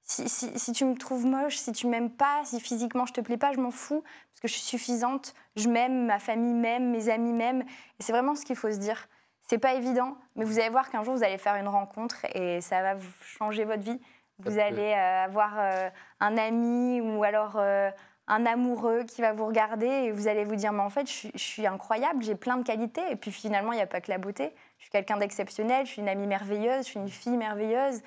[0.03, 3.20] Si, si- si tu me trouves moche, si tu m'aimes pas, si physiquement je te
[3.20, 5.35] plais pas, je m'en fous parce que je suis suffisante.
[5.57, 7.62] Je m'aime, ma famille m'aime, mes amis m'aiment.
[7.62, 9.09] Et c'est vraiment ce qu'il faut se dire.
[9.46, 12.61] C'est pas évident, mais vous allez voir qu'un jour vous allez faire une rencontre et
[12.62, 14.01] ça va vous changer votre vie.
[14.38, 17.90] Vous allez euh, avoir euh, un ami ou alors euh,
[18.28, 21.12] un amoureux qui va vous regarder et vous allez vous dire mais en fait je
[21.12, 24.00] suis, je suis incroyable, j'ai plein de qualités et puis finalement il n'y a pas
[24.00, 24.52] que la beauté.
[24.78, 28.00] Je suis quelqu'un d'exceptionnel, je suis une amie merveilleuse, je suis une fille merveilleuse.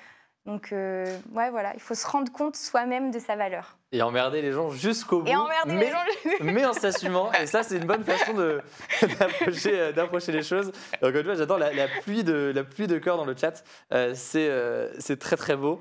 [0.46, 3.76] Donc euh, ouais voilà, il faut se rendre compte soi-même de sa valeur.
[3.92, 5.28] Et emmerder les gens jusqu'au bout.
[5.28, 6.38] Et emmerder mais, les gens.
[6.40, 7.32] mais en s'assumant.
[7.32, 8.60] Et ça, c'est une bonne façon de-
[9.18, 10.72] d'approcher euh, d'approcher les choses.
[11.02, 13.64] Donc, tu vois, j'adore la, la pluie de la pluie de cœur dans le chat.
[13.92, 15.78] Euh, c'est euh, c'est très très beau.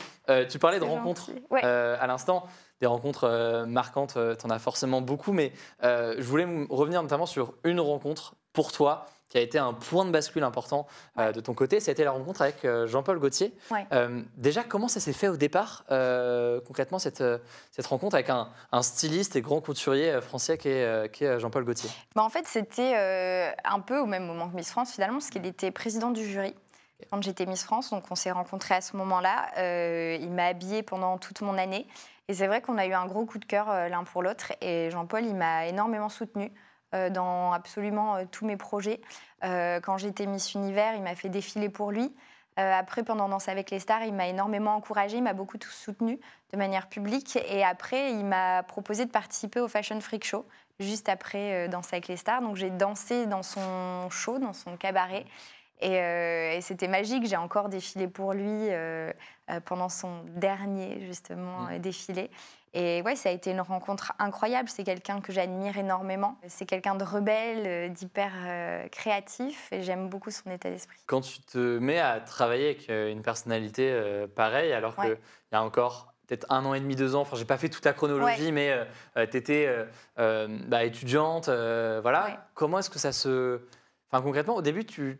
[0.50, 1.32] Tu parlais de rencontres.
[1.50, 1.64] Ouais.
[1.64, 2.46] à l'instant.
[2.82, 7.26] Des rencontres euh, marquantes, tu en as forcément beaucoup, mais euh, je voulais revenir notamment
[7.26, 10.86] sur une rencontre pour toi qui a été un point de bascule important
[11.18, 11.80] euh, de ton côté.
[11.80, 13.54] C'était la rencontre avec euh, Jean-Paul Gaultier.
[13.72, 13.86] Ouais.
[13.92, 17.40] Euh, déjà, comment ça s'est fait au départ, euh, concrètement, cette, euh,
[17.72, 21.22] cette rencontre avec un, un styliste et grand couturier euh, français qui est, euh, est,
[21.24, 21.90] euh, Jean-Paul Gaultier?
[22.16, 25.32] Bah, en fait, c'était euh, un peu au même moment que Miss France, finalement, parce
[25.32, 26.56] qu'il était président du jury
[27.10, 27.90] quand j'étais Miss France.
[27.90, 29.48] Donc, on s'est rencontrés à ce moment-là.
[29.58, 31.88] Euh, il m'a habillée pendant toute mon année.
[32.28, 34.52] Et c'est vrai qu'on a eu un gros coup de cœur euh, l'un pour l'autre.
[34.62, 36.52] Et Jean-Paul, il m'a énormément soutenue
[36.94, 39.02] euh, dans absolument euh, tous mes projets.
[39.42, 42.12] Quand j'étais Miss Univers, il m'a fait défiler pour lui.
[42.58, 46.20] Après, pendant Danse avec les stars, il m'a énormément encouragée, il m'a beaucoup soutenue
[46.52, 47.38] de manière publique.
[47.48, 50.48] Et après, il m'a proposé de participer au Fashion Freak Show
[50.80, 52.42] juste après Danse avec les stars.
[52.42, 55.28] Donc j'ai dansé dans son show, dans son cabaret.
[55.82, 57.26] Et, euh, et c'était magique.
[57.28, 59.12] J'ai encore défilé pour lui euh,
[59.52, 61.70] euh, pendant son dernier, justement, Mm.
[61.74, 62.30] euh, défilé.
[62.78, 64.68] Et ouais, ça a été une rencontre incroyable.
[64.68, 66.38] C'est quelqu'un que j'admire énormément.
[66.48, 69.72] C'est quelqu'un de rebelle, euh, d'hyper euh, créatif.
[69.72, 70.98] Et j'aime beaucoup son état d'esprit.
[71.08, 75.20] Quand tu te mets à travailler avec euh, une personnalité euh, pareille, alors qu'il Ouais.
[75.54, 77.86] y a encore peut-être un an et demi, deux ans, enfin j'ai pas fait toute
[77.86, 78.76] la chronologie, mais
[79.30, 79.70] tu étais
[80.84, 82.26] étudiante, euh, voilà.
[82.26, 82.38] Ouais.
[82.54, 83.62] Comment est-ce que ça se...
[84.12, 85.20] Enfin concrètement, au début, tu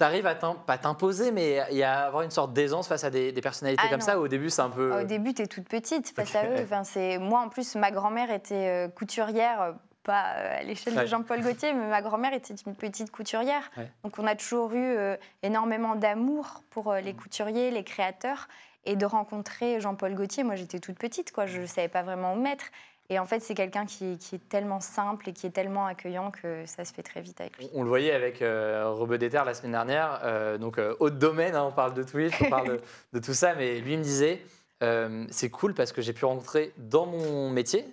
[0.00, 0.34] arrives à
[0.78, 3.90] t'imposer, mais il y a avoir une sorte d'aisance face à des, des personnalités Ah
[3.90, 4.04] comme non.
[4.06, 4.18] ça.
[4.18, 5.00] Au début, c'est un peu...
[5.00, 6.56] Au début, tu es toute petite face à eux.
[6.62, 7.18] Enfin, c'est...
[7.18, 11.02] Moi, en plus, ma grand-mère était euh, couturière, euh, pas euh, à l'échelle Ouais.
[11.02, 13.70] de Jean-Paul Gaultier, mais ma grand-mère était une petite couturière.
[13.76, 13.90] Ouais.
[14.02, 14.96] Donc, on a toujours eu
[15.42, 17.16] énormément d'amour pour les Mm.
[17.16, 18.48] couturiers, les créateurs.
[18.86, 21.46] Et de rencontrer Jean-Paul Gaultier, moi, j'étais toute petite, quoi.
[21.46, 22.66] Je ne savais pas vraiment où me mettre.
[23.10, 26.30] Et en fait, c'est quelqu'un qui, qui est tellement simple et qui est tellement accueillant
[26.30, 27.68] que ça se fait très vite avec lui.
[27.74, 31.54] On le voyait avec euh, Déter la semaine dernière, euh, donc euh, haut de domaine,
[31.54, 32.80] hein, on parle de Twitch, on parle de,
[33.12, 34.42] de tout ça, mais lui me disait,
[34.82, 37.84] euh, c'est cool parce que j'ai pu rencontrer dans mon métier,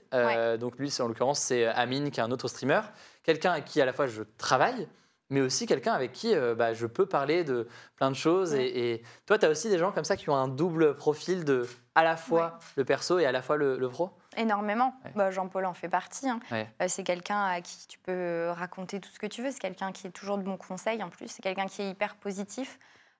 [0.60, 2.82] donc lui en l'occurrence c'est Amine qui est un autre streamer,
[3.24, 4.88] quelqu'un avec qui à la fois je travaille,
[5.30, 8.52] mais aussi quelqu'un avec qui euh, bah, je peux parler de plein de choses.
[8.52, 8.66] Ouais.
[8.66, 11.46] Et, et toi, tu as aussi des gens comme ça qui ont un double profil
[11.46, 12.66] de à la fois Ouais.
[12.78, 14.10] le perso et à la fois le, le pro?
[14.38, 14.94] Énormément.
[15.06, 15.12] Ouais.
[15.16, 16.30] Bah, Jean-Paul en fait partie.
[16.30, 16.40] hein.
[16.52, 16.68] Ouais.
[16.82, 19.52] Euh, c'est quelqu'un à qui tu peux raconter tout ce que tu veux.
[19.52, 21.28] C'est quelqu'un qui est toujours de bons conseils en plus.
[21.28, 22.80] C'est quelqu'un qui est hyper positif.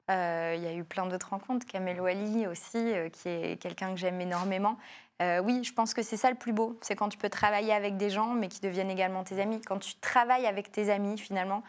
[0.10, 1.66] Euh, Il y a eu plein d'autres rencontres.
[1.66, 4.78] Kamel Wally aussi, euh, qui est quelqu'un que j'aime énormément.
[5.22, 6.80] Euh, oui, je pense que c'est ça le plus beau.
[6.82, 9.62] C'est quand tu peux travailler avec des gens, mais qui deviennent également tes amis.
[9.62, 11.62] Quand tu travailles avec tes amis, finalement,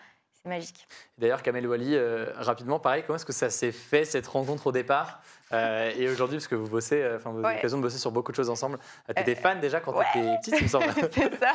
[0.43, 0.89] c'est magique.
[1.19, 4.73] D'ailleurs, Kamel Wally, euh, rapidement, pareil, comment est-ce que ça s'est fait cette rencontre au
[4.73, 5.21] départ
[5.53, 7.55] Euh, Et aujourd'hui, parce que vous bossez, euh, enfin, vous avez Ouais.
[7.57, 8.79] l'occasion de bosser sur beaucoup de choses ensemble.
[9.15, 10.05] Tu étais Euh, fan déjà quand ouais.
[10.13, 10.87] tu étais petite, il me semble.
[11.13, 11.53] c'est ça.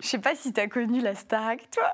[0.00, 1.92] Je sais pas si tu as connu la Starac, toi.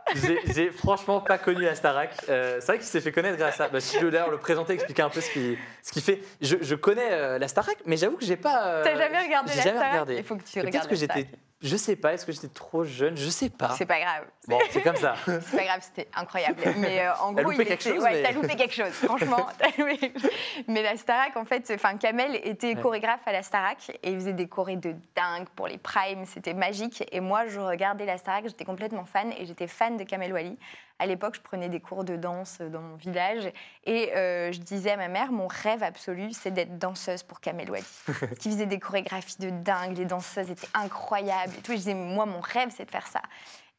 [0.55, 2.11] J'ai franchement pas connu la Starac.
[2.29, 3.69] Euh, c'est vrai qu'il s'est fait connaître grâce à.
[3.69, 6.21] Bah, si tu veux d'ailleurs le présenter, expliquer un peu ce qu'il ce qu'il fait.
[6.43, 8.67] Je, je connais euh, la Starac, mais j'avoue que j'ai pas.
[8.67, 9.93] euh, T'as jamais regardé j'ai la jamais Starac?
[9.93, 10.17] regardé.
[10.19, 11.27] Il faut que tu Peut-être regardes que la j'étais.
[11.61, 13.17] Je sais pas, est-ce que j'étais trop jeune?
[13.17, 13.71] Je sais pas.
[13.71, 14.25] C'est pas grave.
[14.47, 15.15] Bon, c'est comme ça.
[15.27, 16.63] C'est pas grave, c'était incroyable.
[16.77, 18.75] Mais euh, en T'as gros, loupé il quelque était- chose, ouais, mais- t'as loupé quelque
[18.75, 18.93] chose.
[18.93, 20.13] Franchement, t'as loupé.
[20.69, 22.81] Mais la Starac, en fait, enfin Kamel était Ouais.
[22.81, 26.25] chorégraphe à la Starac et il faisait des chorés de dingue pour les primes.
[26.27, 27.05] C'était magique.
[27.11, 30.57] Et moi, je regardais la Starac, j'étais complètement fan et j'étais fan de Kamel Wally.
[30.99, 33.53] À l'époque, je prenais des cours de danse dans mon village
[33.85, 37.71] et euh, je disais à ma mère, mon rêve absolu, c'est d'être danseuse pour Kamel
[37.71, 37.85] Wally.
[38.41, 41.73] Qu'il faisait des chorégraphies de dingue, les danseuses étaient incroyables et tout.
[41.73, 43.23] Et je disais, moi, mon rêve, c'est de faire ça.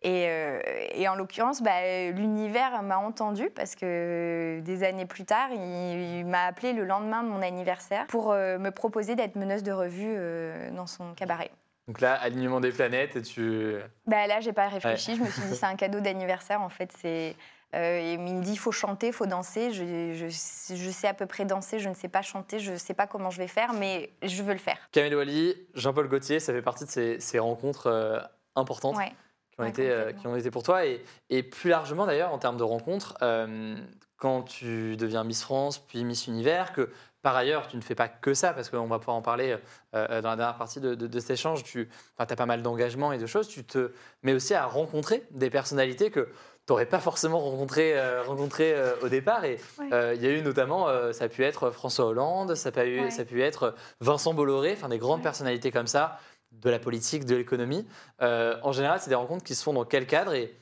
[0.02, 0.62] Et, euh,
[0.94, 6.26] et en l'occurrence, bah, l'univers m'a entendu parce que des années plus tard, il, il
[6.26, 10.14] m'a appelé le lendemain de mon anniversaire pour euh, me proposer d'être meneuse de revue
[10.16, 11.52] euh, dans son cabaret.
[11.90, 13.74] Donc là, alignement des planètes, et tu.
[14.06, 15.16] Bah, là, j'ai pas réfléchi.
[15.16, 16.62] Je me suis dit, c'est un cadeau d'anniversaire.
[16.62, 17.36] En fait, c'est.
[17.74, 19.72] euh, et il me dit, il faut chanter, il faut danser.
[19.72, 22.78] Je, je- je sais à peu près danser, je ne sais pas chanter, je ne
[22.78, 24.78] sais pas comment je vais faire, mais je veux le faire.
[24.92, 28.20] Kamel Wally, Jean-Paul Gaultier, ça fait partie de ces, ces rencontres euh,
[28.56, 28.96] importantes.
[28.96, 29.10] Ouais.
[29.52, 30.86] qui ont, Ouais, été, euh, qui ont été pour toi.
[30.86, 33.76] Et, et plus largement, d'ailleurs, en termes de rencontres, euh,
[34.18, 38.08] quand tu deviens Miss France, puis Miss Univers, que par ailleurs, tu ne fais pas
[38.08, 39.58] que ça, parce qu'on va pouvoir en parler
[39.94, 43.12] euh, dans la dernière partie de, de- de cet échange, tu as pas mal d'engagement
[43.12, 43.92] et de choses, tu te
[44.24, 46.22] mets aussi à rencontrer des personnalités que
[46.66, 49.44] tu n'aurais pas forcément rencontrées euh, euh, au départ.
[49.44, 49.90] Et Ouais.
[49.92, 52.72] euh, il y a eu notamment, euh, ça a pu être François Hollande, ça a
[52.72, 53.12] pu, Ouais.
[53.12, 55.24] ça a pu être Vincent Bolloré, enfin des grandes Ouais.
[55.24, 56.20] personnalités comme ça,
[56.52, 57.86] de la politique, de l'économie.
[58.22, 60.56] Euh, en général, c'est des rencontres qui se font dans quel cadre et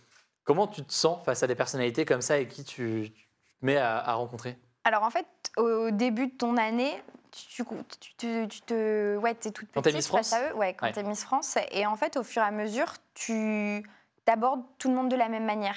[0.43, 3.25] comment tu te sens face à des personnalités comme ça et qui tu, tu
[3.59, 4.57] te mets à, à rencontrer?
[4.87, 5.25] Alors en fait,
[5.57, 6.93] au début de ton année,
[7.31, 7.61] tu,
[7.99, 10.73] tu, te- tu te, ouais, es toute Quand t'es petite Miss France à eux, ouais,
[10.75, 10.93] quand Ouais.
[10.93, 11.57] t'es Miss France.
[11.71, 13.83] Et en fait, au fur et à mesure, tu
[14.27, 15.75] abordes tout le monde de la même manière.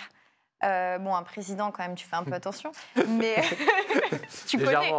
[0.62, 2.70] Euh, bon, un président, quand même, tu fais un peu attention,
[3.08, 3.34] mais
[4.46, 4.92] tu connais.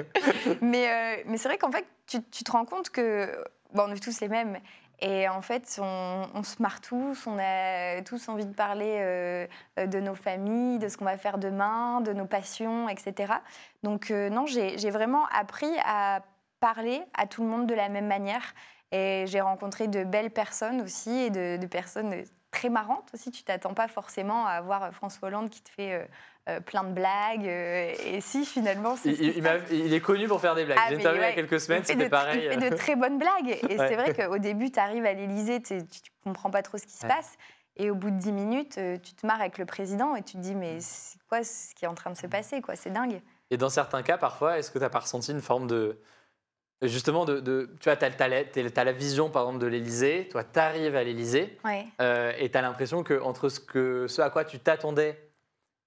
[0.62, 3.42] Mais, euh, mais c'est vrai qu'en fait, tu, tu te rends compte que
[3.74, 4.58] bon, on est tous les mêmes.
[5.00, 10.00] Et en fait, on, se marre tous, on a tous envie de parler euh, de
[10.00, 13.34] nos familles, de ce qu'on va faire demain, de nos passions, etc.
[13.84, 16.22] Donc euh, non, j'ai vraiment appris à
[16.58, 18.54] parler à tout le monde de la même manière.
[18.90, 22.24] Et j'ai rencontré de belles personnes aussi, et de personnes
[22.58, 23.30] très marrantes aussi.
[23.30, 26.04] Tu t'attends pas forcément à voir François Hollande qui te fait euh,
[26.48, 27.46] euh, plein de blagues.
[27.46, 30.78] euh, et si, finalement, c'est Il, est connu pour faire des blagues.
[30.80, 32.48] Ah, J'ai interviewé il y a ouais, quelques semaines, c'était pareil.
[32.52, 33.58] Il fait de très bonnes blagues.
[33.68, 33.88] Et Ouais.
[33.88, 35.78] c'est vrai qu'au début, tu arrives à l'Élysée, tu
[36.24, 37.12] comprends pas trop ce qui se Ouais.
[37.12, 37.36] passe.
[37.76, 40.32] Et au bout de 10 minutes, euh, tu te marres avec le président et tu
[40.32, 42.74] te dis, mais c'est quoi ce qui est en train de se passer quoi?
[42.74, 43.20] C'est dingue.
[43.50, 46.00] Et dans certains cas, parfois, est-ce que tu n'as pas ressenti une forme de.
[46.82, 50.28] Justement, de, de- tu vois, tu as, la vision, par exemple, de l'Élysée.
[50.30, 51.86] Toi, tu arrives à l'Élysée Ouais.
[52.00, 55.18] euh, et tu as l'impression que entre ce, que, ce à quoi tu t'attendais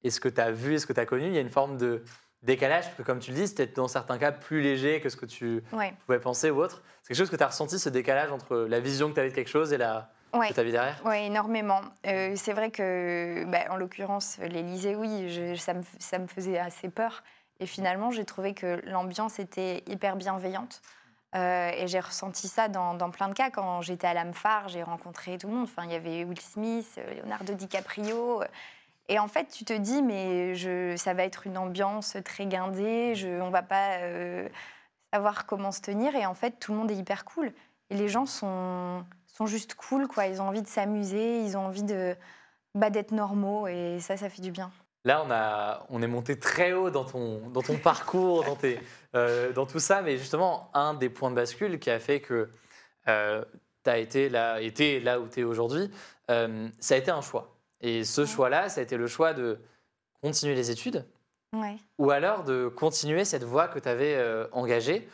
[0.04, 1.42] et ce que tu as vu et ce que tu as connu, il y a
[1.42, 2.04] une forme de
[2.44, 5.16] décalage, parce que comme tu le dis, c'était dans certains cas plus léger que ce
[5.16, 5.94] que tu Ouais.
[6.06, 6.82] pouvais penser ou autre.
[7.04, 9.30] C'est quelque chose que tu as ressenti, ce décalage entre la vision que tu avais
[9.30, 10.48] de quelque chose et la Ouais.
[11.06, 11.82] Oui, énormément.
[12.08, 16.58] Euh, c'est vrai que, bah, en l'occurrence, l'Élysée, oui, je- ça, me, ça me faisait
[16.58, 17.22] assez peur.
[17.62, 20.82] Et finalement, j'ai trouvé que l'ambiance était hyper bienveillante.
[21.36, 23.52] Euh, et j'ai ressenti ça dans, plein de cas.
[23.52, 25.64] Quand j'étais à l'AMFAR, j'ai rencontré tout le monde.
[25.64, 28.44] Enfin, il y avait Will Smith, euh, Leonardo DiCaprio.
[29.10, 30.56] Et en fait, tu te dis, mais
[30.98, 33.14] ça va être une ambiance très guindée.
[33.14, 34.50] Je, on va pas euh,
[35.14, 36.16] savoir comment se tenir.
[36.16, 37.54] Et en fait, tout le monde est hyper cool.
[37.92, 39.06] Et les gens sont,
[39.46, 40.08] juste cool.
[40.28, 42.16] Ils ont envie de s'amuser, ils ont envie de
[42.74, 43.68] bah, d'être normaux.
[43.68, 44.72] Et ça, ça fait du bien.
[45.04, 48.80] Là, on, a, on est monté très haut dans ton, dans ton parcours, dans, tes,
[49.16, 52.50] euh, dans tout ça, mais justement, un des points de bascule qui a fait que
[53.06, 53.10] tu
[53.90, 55.90] as été là, été là où tu es aujourd'hui,
[56.30, 57.56] euh, ça a été un choix.
[57.82, 58.28] Et ce Ouais.
[58.28, 59.60] choix-là, ça a été le choix de
[60.22, 61.04] continuer les études
[61.54, 61.78] Ouais.
[61.98, 65.10] ou alors de continuer cette voie que tu avais euh, engagée.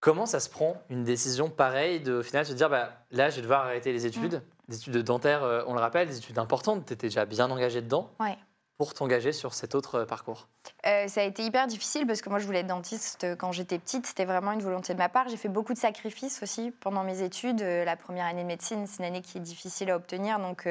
[0.00, 3.36] Comment ça se prend une décision pareille de au final se dire bah, là, je
[3.36, 6.38] vais devoir arrêter les études, des études de dentaire, euh, on le rappelle, des études
[6.38, 8.36] importantes, tu étais déjà bien engagé dedans Ouais.
[8.80, 10.48] Pour t'engager sur cet autre euh, parcours?
[10.86, 13.78] Euh, ça a été hyper difficile parce que moi, je voulais être dentiste quand j'étais
[13.78, 14.06] petite.
[14.06, 15.28] C'était vraiment une volonté de ma part.
[15.28, 17.60] J'ai fait beaucoup de sacrifices aussi pendant mes études.
[17.60, 20.38] Euh, La première année de médecine, c'est une année qui est difficile à obtenir.
[20.38, 20.66] Donc,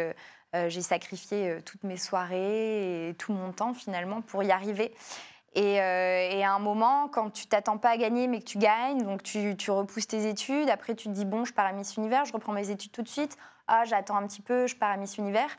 [0.56, 4.92] j'ai sacrifié toutes mes soirées et tout mon temps finalement pour y arriver.
[5.54, 9.04] Et, et à un moment, quand tu t'attends pas à gagner, mais que tu gagnes,
[9.04, 10.68] donc tu, tu repousses tes études.
[10.72, 13.04] Après, tu te dis bon, je pars à Miss Univers, je reprends mes études tout
[13.04, 13.38] de suite.
[13.68, 15.56] Ah, j'attends un petit peu, je pars à Miss Univers.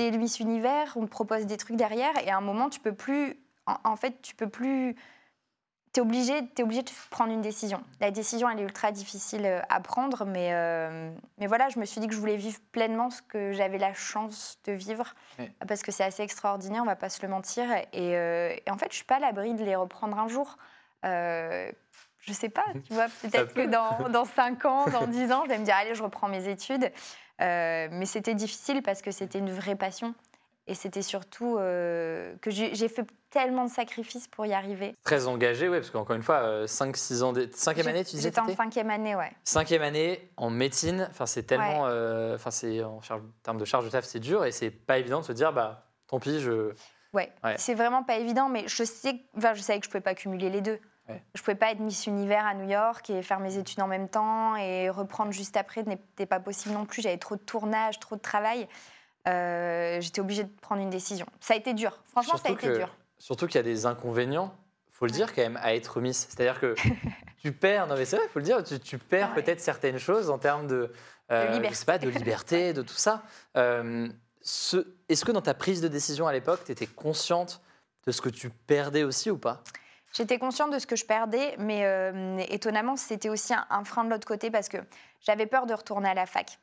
[0.00, 2.94] T'es Miss Univers, on te propose des trucs derrière, et à un moment, tu peux
[2.94, 3.38] plus.
[3.66, 4.96] En, en fait, tu peux plus.
[5.92, 7.82] T'es obligé, es obligé de prendre une décision.
[8.00, 12.00] La décision, elle est ultra difficile à prendre, mais, euh, mais voilà, je me suis
[12.00, 15.12] dit que je voulais vivre pleinement ce que j'avais la chance de vivre,
[15.68, 17.70] parce que c'est assez extraordinaire, on va pas se le mentir.
[17.92, 20.56] Et, euh, et en fait, je suis pas à l'abri de les reprendre un jour.
[21.04, 21.70] Euh,
[22.20, 23.64] je sais pas, tu vois, peut-être peut.
[23.64, 26.28] que dans, dans 5 ans, dans 10 ans, je vais me dire, allez, je reprends
[26.28, 26.90] mes études.
[27.40, 30.14] Euh, mais c'était difficile parce que c'était une vraie passion.
[30.66, 34.94] Et c'était surtout euh, que j'ai fait tellement de sacrifices pour y arriver.
[35.02, 38.40] Très engagé, oui, parce qu'encore une fois, 5-6 ans, d'é- cinquième année, tu disais J'étais
[38.40, 39.32] en cinquième année, ouais.
[39.42, 43.64] Cinquième année en médecine, enfin c'est tellement, euh, enfin c'est en, charge- en termes de
[43.64, 46.38] charge de taf, c'est dur et c'est pas évident de se dire bah tant pis,
[46.40, 46.72] je.
[47.14, 47.54] Ouais, Ouais.
[47.58, 50.50] c'est vraiment pas évident, mais je sais, enfin, je savais que je pouvais pas cumuler
[50.50, 50.78] les deux.
[51.10, 51.22] Ouais.
[51.34, 54.08] Je pouvais pas être Miss Univers à New York et faire mes études en même
[54.08, 57.02] temps et reprendre juste après n'était pas possible non plus.
[57.02, 58.68] J'avais trop de tournages, trop de travail.
[59.28, 61.26] Euh, J'étais obligée de prendre une décision.
[61.40, 62.00] Ça a été dur.
[62.06, 62.94] Franchement, ça a été que- dur.
[63.18, 64.54] Surtout qu'il y a des inconvénients,
[64.90, 66.26] faut le dire quand même, à être Miss.
[66.30, 66.74] C'est-à-dire que
[67.42, 69.42] tu perds, non mais c'est vrai, faut le dire, tu, tu perds Ouais.
[69.42, 70.92] peut-être certaines choses en termes de,
[71.30, 71.74] euh, je liberté.
[71.74, 73.22] sais pas, de liberté, de tout ça.
[73.58, 74.08] Euh,
[74.40, 77.60] ce- Est-ce que dans ta prise de décision à l'époque, tu étais consciente
[78.06, 79.62] de ce que tu perdais aussi ou pas?
[80.12, 84.10] J'étais consciente de ce que je perdais, mais euh, étonnamment, c'était aussi un, frein de
[84.10, 84.78] l'autre côté parce que
[85.20, 86.58] j'avais peur de retourner à la fac.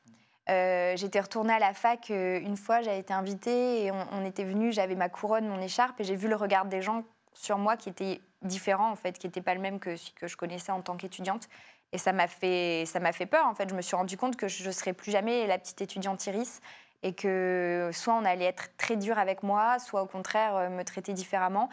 [0.49, 4.43] Euh, J'étais retournée à la fac euh, une fois, j'avais été invitée et on, était
[4.43, 7.77] venus, j'avais ma couronne, mon écharpe et j'ai vu le regard des gens sur moi
[7.77, 10.71] qui était différent en fait, qui n'était pas le même que celui que je connaissais
[10.71, 11.47] en tant qu'étudiante.
[11.93, 13.69] Et ça m'a fait, ça m'a fait peur en fait.
[13.69, 16.60] Je me suis rendu compte que je ne serais plus jamais la petite étudiante Iris
[17.03, 21.13] et que soit on allait être très dur avec moi, soit au contraire me traiter
[21.13, 21.69] différemment.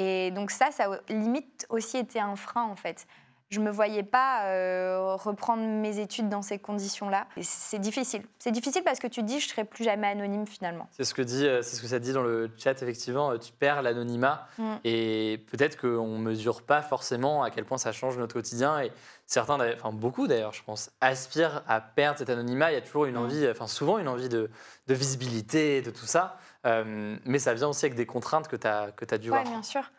[0.00, 3.06] Et donc ça, ça a limite aussi été un frein en fait.
[3.50, 7.26] Je me voyais pas euh, reprendre mes études dans ces conditions-là.
[7.40, 8.20] C'est difficile.
[8.38, 10.86] C'est difficile parce que tu dis je serai plus jamais anonyme finalement.
[10.90, 13.30] C'est ce que dit, euh, c'est ce que ça dit dans le chat effectivement.
[13.30, 14.74] euh, Tu perds l'anonymat Mm.
[14.84, 18.80] et peut-être qu'on mesure pas forcément à quel point ça change notre quotidien.
[18.82, 18.92] Et
[19.24, 22.70] certains, enfin beaucoup d'ailleurs, je pense, aspirent à perdre cet anonymat.
[22.70, 23.24] Il y a toujours une Mm.
[23.24, 24.50] envie, enfin souvent une envie de,
[24.88, 26.38] de visibilité, de tout ça.
[26.66, 29.36] Euh, mais ça vient aussi avec des contraintes que tu as que as dû Oui,
[29.36, 29.44] voir.
[29.44, 29.90] bien sûr.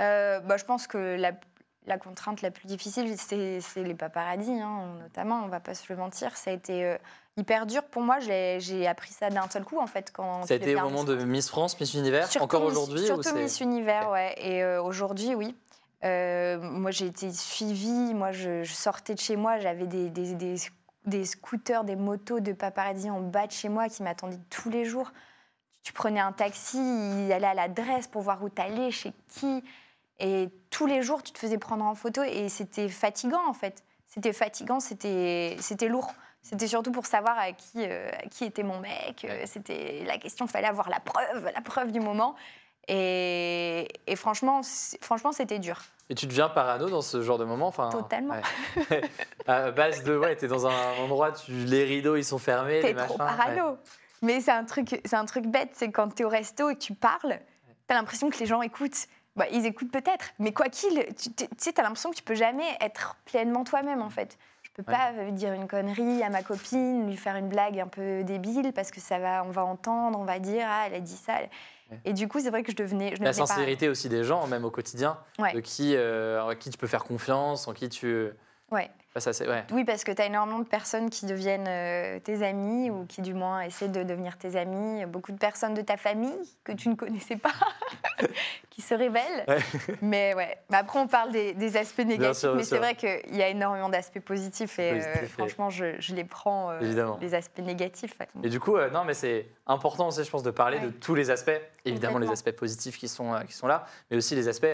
[0.00, 1.32] Euh, bah, je pense que la,
[1.86, 5.98] la contrainte la plus difficile, c'est les paparazzis, hein, notamment, on va pas se le
[5.98, 6.36] mentir.
[6.36, 6.96] Ça a été euh,
[7.36, 8.18] hyper dur pour moi.
[8.20, 10.12] J'ai appris ça d'un seul coup, en fait.
[10.12, 13.06] Quand Ça a été au moment de Miss France, Miss Univers, Surtout encore aujourd'hui ou
[13.22, 14.34] Surtout Miss Univers, ouais.
[14.38, 15.56] Et aujourd'hui, oui.
[16.02, 18.14] Moi, j'ai été suivie.
[18.14, 19.58] Moi, je, je sortais de chez moi.
[19.58, 20.56] J'avais des, des, des,
[21.06, 24.84] des scooters, des motos de paparazzi en bas de chez moi qui m'attendaient tous les
[24.84, 25.12] jours.
[25.84, 29.62] Tu prenais un taxi, il allait à l'adresse pour voir où t'allais, chez qui.
[30.18, 32.22] Et tous les jours, tu te faisais prendre en photo.
[32.22, 33.84] Et c'était fatigant, en fait.
[34.08, 35.56] C'était fatigant, c'était
[35.88, 36.12] lourd.
[36.42, 39.24] C'était surtout pour savoir à qui, euh, à qui était mon mec.
[39.24, 42.34] Euh, C'était la question, il fallait avoir la preuve, la preuve du moment.
[42.86, 44.60] Et, et franchement,
[45.00, 45.80] franchement, c'était dur.
[46.10, 48.34] Et tu deviens parano dans ce genre de moment enfin, Totalement.
[48.90, 49.00] ouais.
[49.46, 52.92] à base de, ouais, t'es dans un endroit, tu, les rideaux ils sont fermés, T'es
[52.92, 53.16] machins.
[53.16, 53.76] trop ouais.
[54.24, 56.80] Mais c'est un truc, c'est un truc bête, c'est quand t'es au resto et que
[56.80, 57.38] tu parles,
[57.88, 59.06] as l'impression que les gens écoutent.
[59.36, 62.22] Bah, ils écoutent peut-être, mais quoi qu'il, tu tu sais, tu as l'impression que tu
[62.22, 64.38] peux jamais être pleinement toi-même en fait.
[64.62, 64.96] Je peux Ouais.
[64.96, 68.90] pas dire une connerie à ma copine, lui faire une blague un peu débile parce
[68.92, 71.34] que ça va, on va entendre, on va dire ah elle a dit ça.
[71.90, 71.98] Ouais.
[72.04, 74.22] Et du coup c'est vrai que je devenais, je La devenais pas- sincérité aussi des
[74.22, 75.52] gens, même au quotidien, Ouais.
[75.52, 78.28] de qui, euh, en qui tu peux faire confiance, en qui tu.
[78.70, 78.90] Ouais.
[79.14, 79.64] Bah, ouais.
[79.70, 83.22] Oui, parce que tu as énormément de personnes qui deviennent euh, tes amis ou qui,
[83.22, 85.06] du moins, essaient de devenir tes amis.
[85.06, 87.52] Beaucoup de personnes de ta famille que tu ne connaissais pas
[88.70, 89.44] qui se révèlent.
[89.46, 89.58] Ouais.
[90.02, 90.58] Mais ouais.
[90.68, 93.42] Mais après, on parle des, des aspects négatifs, sûr, bien mais c'est vrai qu'il y
[93.42, 98.18] a énormément d'aspects positifs et euh, franchement, je, je les prends, euh, les aspects négatifs.
[98.42, 101.30] Et du coup, non, mais c'est important aussi, je pense, de parler de tous les
[101.30, 101.60] aspects.
[101.84, 104.66] Évidemment, les aspects positifs qui sont, qui sont là, mais aussi les aspects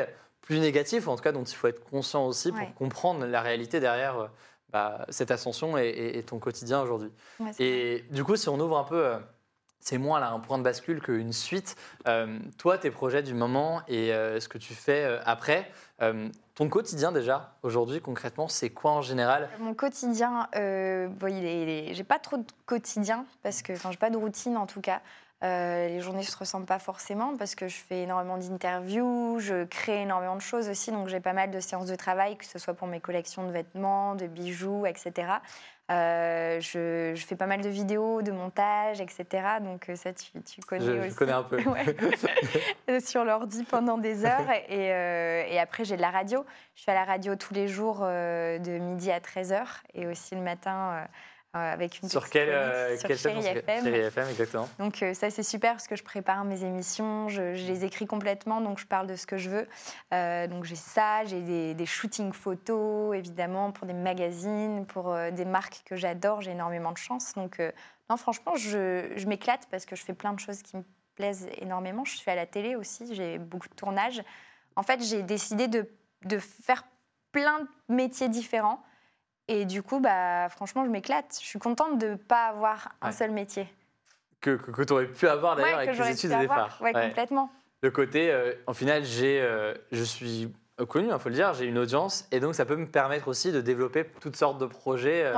[0.51, 2.73] plus négatifs, ou en tout cas dont il faut être conscient aussi pour Ouais.
[2.77, 4.27] comprendre la réalité derrière euh,
[4.73, 7.13] bah, cette ascension et, et- et ton quotidien aujourd'hui.
[7.39, 7.79] Ouais, c'est vrai.
[7.79, 9.19] Et du coup, si on ouvre un peu, euh,
[9.79, 11.77] c'est moins là un point de bascule qu'une suite.
[12.09, 15.71] Euh, toi, tes projets du moment et euh, ce que tu fais après,
[16.57, 19.49] ton quotidien déjà, aujourd'hui, concrètement, c'est quoi en général?
[19.61, 23.91] Mon quotidien, bon, il est, il est- j'ai pas trop de quotidien parce que, enfin,
[23.93, 25.01] j'ai pas de routine en tout cas.
[25.43, 30.03] Euh, les journées se ressemblent pas forcément parce que je fais énormément d'interviews, je crée
[30.03, 32.75] énormément de choses aussi, donc j'ai pas mal de séances de travail, que ce soit
[32.75, 35.33] pour mes collections de vêtements, de bijoux, etc.
[35.91, 39.25] Euh, je, je fais pas mal de vidéos, de montage, etc.
[39.63, 41.11] Donc euh, ça, tu, tu connais Je, aussi.
[41.11, 41.59] je connais un peu.
[42.89, 43.01] Ouais.
[43.01, 44.51] sur l'ordi pendant des heures.
[44.69, 46.45] Et, euh, et après, j'ai de la radio.
[46.77, 49.63] Je suis à la radio tous les jours de midi à 13h
[49.95, 51.07] et aussi le matin
[51.53, 53.85] avec une Sur quelle, euh, sur quelle Chérie FM.
[53.85, 54.69] Chérie FM, exactement.
[54.79, 58.07] Donc euh, ça, c'est super parce que je prépare mes émissions, je, je les écris
[58.07, 59.69] complètement, donc je parle de ce que je veux.
[60.15, 65.33] Euh, donc j'ai ça, j'ai des, des shootings photos, évidemment, pour des magazines, pour euh,
[65.33, 66.41] des marques que j'adore.
[66.41, 67.35] J'ai énormément de chance.
[67.35, 67.73] Donc euh,
[68.09, 70.85] non, franchement, je, je m'éclate parce que je fais plein de choses qui me
[71.17, 72.05] plaisent énormément.
[72.05, 74.23] Je suis à la télé aussi, j'ai beaucoup de tournages.
[74.77, 75.89] En fait, j'ai décidé de,
[76.25, 76.85] de faire
[77.33, 78.83] plein de métiers différents.
[79.51, 81.37] Et du coup, bah, franchement, je m'éclate.
[81.41, 83.13] Je suis contente de ne pas avoir un Ouais.
[83.13, 83.67] seul métier.
[84.41, 86.67] Que, que, tu aurais pu avoir d'ailleurs Ouais, avec que les études avoir.
[86.69, 86.79] départ.
[86.81, 86.93] Ouais.
[86.93, 87.51] complètement.
[87.83, 90.55] Le côté, euh, en final, j'ai, euh, je suis
[90.89, 93.51] connu, il faut le dire, j'ai une audience, et donc ça peut me permettre aussi
[93.51, 95.25] de développer toutes sortes de projets.
[95.27, 95.35] euh,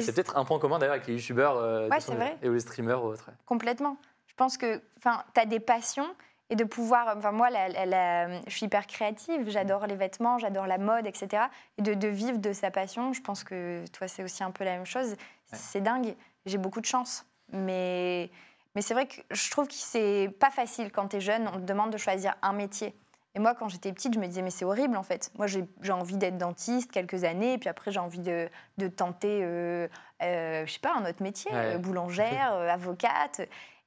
[0.00, 3.08] c'est peut-être un point commun d'ailleurs avec les youtubeurs euh, de et les streamers ou
[3.08, 3.30] autres.
[3.46, 3.96] Complètement.
[4.26, 6.08] Je pense que tu as des passions
[6.50, 7.14] et de pouvoir.
[7.16, 11.06] Enfin, moi, la- la- la- je suis hyper créative, j'adore les vêtements, j'adore la mode,
[11.06, 11.44] etc.
[11.78, 14.64] Et de, de vivre de sa passion, je pense que toi, c'est aussi un peu
[14.64, 15.14] la même chose.
[15.52, 16.14] C'est dingue.
[16.46, 17.26] J'ai beaucoup de chance.
[17.52, 18.30] Mais,
[18.74, 21.56] mais c'est vrai que je trouve que c'est pas facile quand tu es jeune, on
[21.56, 22.94] te demande de choisir un métier.
[23.34, 25.30] Et moi, quand j'étais petite, je me disais, mais c'est horrible en fait.
[25.36, 28.88] Moi, j'ai j'ai envie d'être dentiste quelques années, et puis après, j'ai envie de, de
[28.88, 29.86] tenter, euh,
[30.22, 31.74] euh, je sais pas, un autre métier, Ouais.
[31.74, 33.42] euh, boulangère, euh, avocate.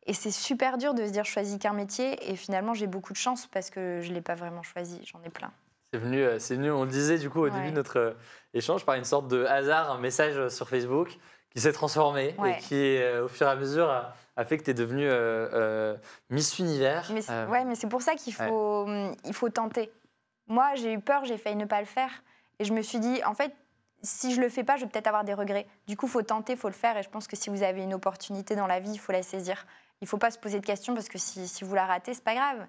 [0.08, 2.32] Et c'est super dur de se dire, je choisis qu'un métier.
[2.32, 5.00] Et finalement, j'ai beaucoup de chance parce que je ne l'ai pas vraiment choisi.
[5.06, 5.52] J'en ai plein.
[5.94, 7.52] C'est venu, euh, c'est venu, on le disait du coup au Ouais.
[7.52, 8.14] début de notre euh,
[8.54, 11.10] échange, par une sorte de hasard, un message euh, sur Facebook
[11.50, 12.54] qui s'est transformé Ouais.
[12.54, 15.50] et qui, au fur et à mesure, a, a fait que tu es devenue euh,
[15.54, 15.98] euh,
[16.30, 17.12] Miss Univers.
[17.14, 19.92] Mais c'est- Euh, ouais, mais c'est pour ça qu'il faut, hum, il faut tenter.
[20.48, 22.24] Moi, j'ai eu peur, j'ai failli ne pas le faire.
[22.60, 23.54] Et je me suis dit, en fait,
[24.02, 25.68] si je le fais pas, je vais peut-être avoir des regrets.
[25.88, 26.96] Du coup, il faut tenter, il faut le faire.
[26.98, 29.24] Et je pense que si vous avez une opportunité dans la vie, il faut la
[29.24, 29.66] saisir.
[30.02, 32.24] Il ne faut pas se poser de questions parce que si, vous la ratez, c'est
[32.24, 32.66] pas grave.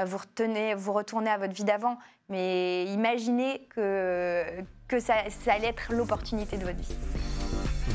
[0.00, 1.98] Euh, Vous, retenez, vous retournez à votre vie d'avant.
[2.28, 4.44] Mais imaginez que,
[4.88, 6.94] que ça, ça allait être l'opportunité de votre vie.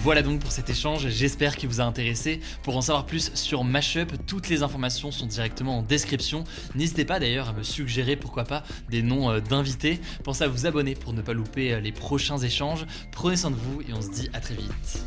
[0.03, 2.39] Voilà donc pour cet échange, j'espère qu'il vous a intéressé.
[2.63, 6.43] Pour en savoir plus sur Mashup, toutes les informations sont directement en description.
[6.75, 9.99] N'hésitez pas d'ailleurs à me suggérer pourquoi pas des noms euh, d'invités.
[10.23, 12.85] Pensez à vous abonner pour ne pas louper euh, les prochains échanges.
[13.11, 15.05] Prenez soin de vous et on se dit à très vite.